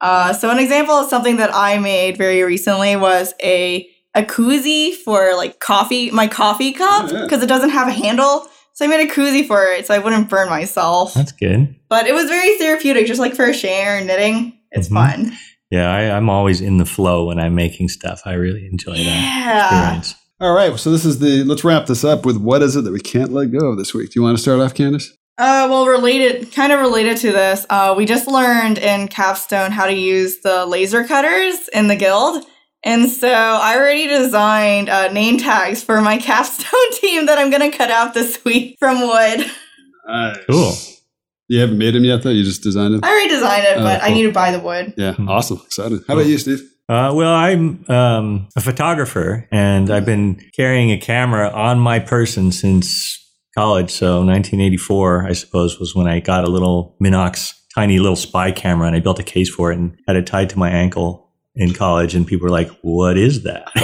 Uh, 0.00 0.32
so 0.32 0.48
an 0.48 0.58
example 0.58 0.94
of 0.94 1.10
something 1.10 1.36
that 1.36 1.50
I 1.52 1.78
made 1.78 2.16
very 2.16 2.42
recently 2.42 2.96
was 2.96 3.34
a 3.42 3.90
a 4.14 4.22
koozie 4.22 4.94
for 4.94 5.34
like 5.36 5.60
coffee, 5.60 6.10
my 6.10 6.26
coffee 6.26 6.72
cup, 6.72 7.10
Oh, 7.10 7.14
yeah. 7.14 7.22
because 7.24 7.42
it 7.42 7.46
doesn't 7.48 7.70
have 7.70 7.88
a 7.88 7.92
handle. 7.92 8.46
So 8.74 8.84
I 8.84 8.88
made 8.88 9.08
a 9.08 9.12
koozie 9.12 9.46
for 9.46 9.64
it 9.66 9.86
so 9.86 9.94
I 9.94 9.98
wouldn't 9.98 10.28
burn 10.28 10.48
myself. 10.48 11.14
That's 11.14 11.32
good. 11.32 11.74
But 11.88 12.06
it 12.06 12.14
was 12.14 12.24
very 12.28 12.58
therapeutic, 12.58 13.06
just 13.06 13.20
like 13.20 13.34
for 13.34 13.44
a 13.46 13.54
share 13.54 14.02
knitting. 14.04 14.58
It's 14.72 14.88
Mhm. 14.88 14.92
fun. 14.94 15.32
Yeah, 15.70 15.92
I, 15.92 16.16
I'm 16.16 16.28
always 16.28 16.60
in 16.60 16.78
the 16.78 16.84
flow 16.84 17.24
when 17.26 17.38
I'm 17.40 17.54
making 17.54 17.88
stuff. 17.88 18.22
I 18.24 18.32
really 18.34 18.66
enjoy 18.70 18.94
that 18.94 19.00
Yeah. 19.04 19.68
experience. 19.98 20.14
All 20.40 20.52
right. 20.52 20.76
So 20.78 20.90
this 20.90 21.04
is 21.04 21.20
the, 21.20 21.44
let's 21.44 21.64
wrap 21.64 21.86
this 21.86 22.04
up 22.04 22.26
with 22.26 22.36
what 22.36 22.62
is 22.62 22.76
it 22.76 22.82
that 22.84 22.92
we 22.92 23.00
can't 23.00 23.32
let 23.32 23.52
go 23.52 23.68
of 23.68 23.78
this 23.78 23.94
week? 23.94 24.10
Do 24.10 24.20
you 24.20 24.22
want 24.22 24.36
to 24.36 24.42
start 24.42 24.60
off, 24.60 24.74
Candace? 24.74 25.10
Uh, 25.38 25.66
well, 25.70 25.86
related, 25.86 26.52
kind 26.52 26.72
of 26.72 26.80
related 26.80 27.16
to 27.18 27.32
this, 27.32 27.66
uh, 27.70 27.94
we 27.96 28.04
just 28.06 28.26
learned 28.28 28.78
in 28.78 29.08
Capstone 29.08 29.72
how 29.72 29.86
to 29.86 29.92
use 29.94 30.38
the 30.42 30.66
laser 30.66 31.02
cutters 31.04 31.68
in 31.72 31.88
the 31.88 31.96
guild. 31.96 32.44
And 32.84 33.08
so 33.08 33.28
I 33.28 33.76
already 33.76 34.06
designed 34.06 34.88
uh, 34.90 35.10
name 35.10 35.38
tags 35.38 35.82
for 35.82 36.00
my 36.00 36.18
Capstone 36.20 36.92
team 37.00 37.26
that 37.26 37.38
I'm 37.38 37.50
going 37.50 37.70
to 37.70 37.76
cut 37.76 37.90
out 37.90 38.14
this 38.14 38.44
week 38.44 38.76
from 38.78 39.00
wood. 39.00 39.50
Nice. 40.06 40.36
Cool. 40.48 40.74
You 41.48 41.60
haven't 41.60 41.78
made 41.78 41.94
them 41.94 42.04
yet, 42.04 42.22
though? 42.22 42.30
You 42.30 42.44
just 42.44 42.62
designed 42.62 42.94
them? 42.94 43.00
I 43.02 43.08
already 43.08 43.28
designed 43.28 43.64
it, 43.64 43.76
Oh, 43.78 43.82
but 43.82 44.02
I 44.02 44.10
need 44.10 44.24
to 44.24 44.32
buy 44.32 44.50
the 44.50 44.60
wood. 44.60 44.94
Yeah. 44.96 45.14
Hmm. 45.14 45.28
Awesome. 45.28 45.60
Excited. 45.64 46.02
How 46.06 46.14
about 46.14 46.26
you, 46.26 46.38
Steve? 46.38 46.60
Uh, 46.88 47.12
well, 47.14 47.32
I'm 47.32 47.84
um, 47.88 48.48
a 48.56 48.60
photographer, 48.60 49.48
and 49.50 49.90
I've 49.90 50.04
been 50.04 50.40
carrying 50.54 50.90
a 50.90 50.98
camera 50.98 51.48
on 51.50 51.78
my 51.78 51.98
person 51.98 52.52
since 52.52 53.18
college. 53.56 53.90
So 53.90 54.18
1984, 54.18 55.26
I 55.26 55.32
suppose, 55.32 55.78
was 55.78 55.94
when 55.94 56.06
I 56.06 56.20
got 56.20 56.44
a 56.44 56.48
little 56.50 56.96
Minox 57.02 57.54
tiny 57.74 57.98
little 57.98 58.16
spy 58.16 58.52
camera, 58.52 58.86
and 58.86 58.94
I 58.96 59.00
built 59.00 59.18
a 59.18 59.22
case 59.22 59.48
for 59.48 59.72
it 59.72 59.78
and 59.78 59.96
had 60.06 60.16
it 60.16 60.26
tied 60.26 60.50
to 60.50 60.58
my 60.58 60.70
ankle 60.70 61.23
in 61.56 61.72
college 61.72 62.14
and 62.14 62.26
people 62.26 62.44
were 62.44 62.50
like 62.50 62.70
what 62.82 63.16
is 63.16 63.42
that? 63.42 63.70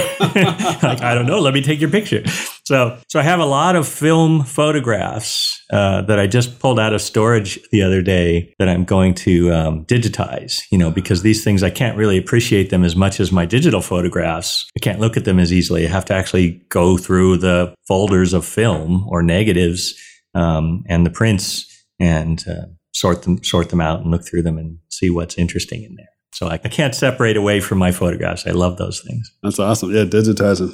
Like 0.83 1.01
i 1.01 1.13
don't 1.13 1.25
know. 1.25 1.39
Let 1.39 1.53
me 1.53 1.61
take 1.61 1.81
your 1.81 1.89
picture. 1.89 2.25
So 2.63 2.97
so 3.07 3.19
i 3.19 3.23
have 3.23 3.39
a 3.39 3.45
lot 3.45 3.75
of 3.75 3.87
film 3.87 4.43
photographs 4.43 5.61
uh, 5.71 6.01
that 6.03 6.19
i 6.19 6.27
just 6.27 6.59
pulled 6.59 6.79
out 6.79 6.93
of 6.93 7.01
storage 7.01 7.59
the 7.71 7.81
other 7.81 8.01
day 8.01 8.53
that 8.59 8.69
i'm 8.69 8.85
going 8.85 9.13
to 9.13 9.51
um, 9.53 9.85
digitize 9.85 10.61
you 10.71 10.77
know 10.77 10.91
because 10.91 11.21
these 11.21 11.43
things 11.43 11.63
i 11.63 11.69
can't 11.69 11.97
really 11.97 12.17
appreciate 12.17 12.69
them 12.69 12.83
as 12.83 12.95
much 12.95 13.19
as 13.19 13.31
my 13.31 13.45
digital 13.45 13.81
photographs. 13.81 14.69
I 14.77 14.79
can't 14.79 14.99
look 14.99 15.17
at 15.17 15.25
them 15.25 15.39
as 15.39 15.51
easily. 15.51 15.85
I 15.85 15.89
have 15.89 16.05
to 16.05 16.13
actually 16.13 16.61
go 16.69 16.97
through 16.97 17.37
the 17.37 17.73
folders 17.87 18.33
of 18.33 18.45
film 18.45 19.05
or 19.09 19.21
negatives 19.21 19.93
um, 20.33 20.83
and 20.87 21.05
the 21.05 21.09
prints 21.09 21.85
and 21.99 22.43
uh, 22.47 22.67
sort 22.93 23.23
them 23.23 23.43
sort 23.43 23.69
them 23.69 23.81
out 23.81 24.01
and 24.01 24.11
look 24.11 24.25
through 24.25 24.43
them 24.43 24.57
and 24.57 24.79
see 24.89 25.09
what's 25.09 25.37
interesting 25.37 25.83
in 25.83 25.95
there 25.95 26.09
so 26.33 26.47
I, 26.47 26.57
can't 26.57 26.95
separate 26.95 27.37
away 27.37 27.59
from 27.59 27.77
my 27.77 27.91
photographs. 27.91 28.47
I 28.47 28.51
love 28.51 28.77
those 28.77 29.01
things. 29.01 29.31
That's 29.43 29.59
awesome. 29.59 29.91
Yeah, 29.91 30.05
digitize 30.05 30.59
them. 30.59 30.73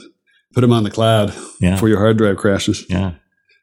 Put 0.54 0.62
them 0.62 0.72
on 0.72 0.84
the 0.84 0.92
cloud 0.92 1.34
Yeah. 1.60 1.72
before 1.72 1.90
your 1.90 2.00
hard 2.00 2.18
drive 2.18 2.38
crashes. 2.38 2.86
Yeah. 2.90 3.14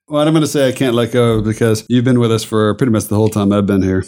Well, 0.08 0.26
I'm 0.26 0.34
going 0.34 0.42
to 0.42 0.48
say 0.48 0.68
I 0.68 0.72
can't 0.72 0.94
let 0.94 1.12
go 1.12 1.40
because 1.40 1.84
you've 1.88 2.04
been 2.04 2.20
with 2.20 2.30
us 2.30 2.44
for 2.44 2.74
pretty 2.74 2.92
much 2.92 3.06
the 3.06 3.14
whole 3.16 3.30
time 3.30 3.52
I've 3.52 3.66
been 3.66 3.82
here. 3.82 4.04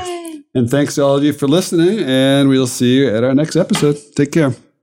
And 0.54 0.70
thanks 0.70 0.94
to 0.94 1.02
all 1.04 1.16
of 1.16 1.22
you 1.24 1.32
for 1.34 1.46
listening, 1.46 1.98
and 2.00 2.48
we'll 2.48 2.66
see 2.66 2.96
you 3.00 3.08
at 3.08 3.22
our 3.24 3.34
next 3.34 3.54
episode. 3.54 3.98
Take 4.16 4.32
care. 4.32 4.54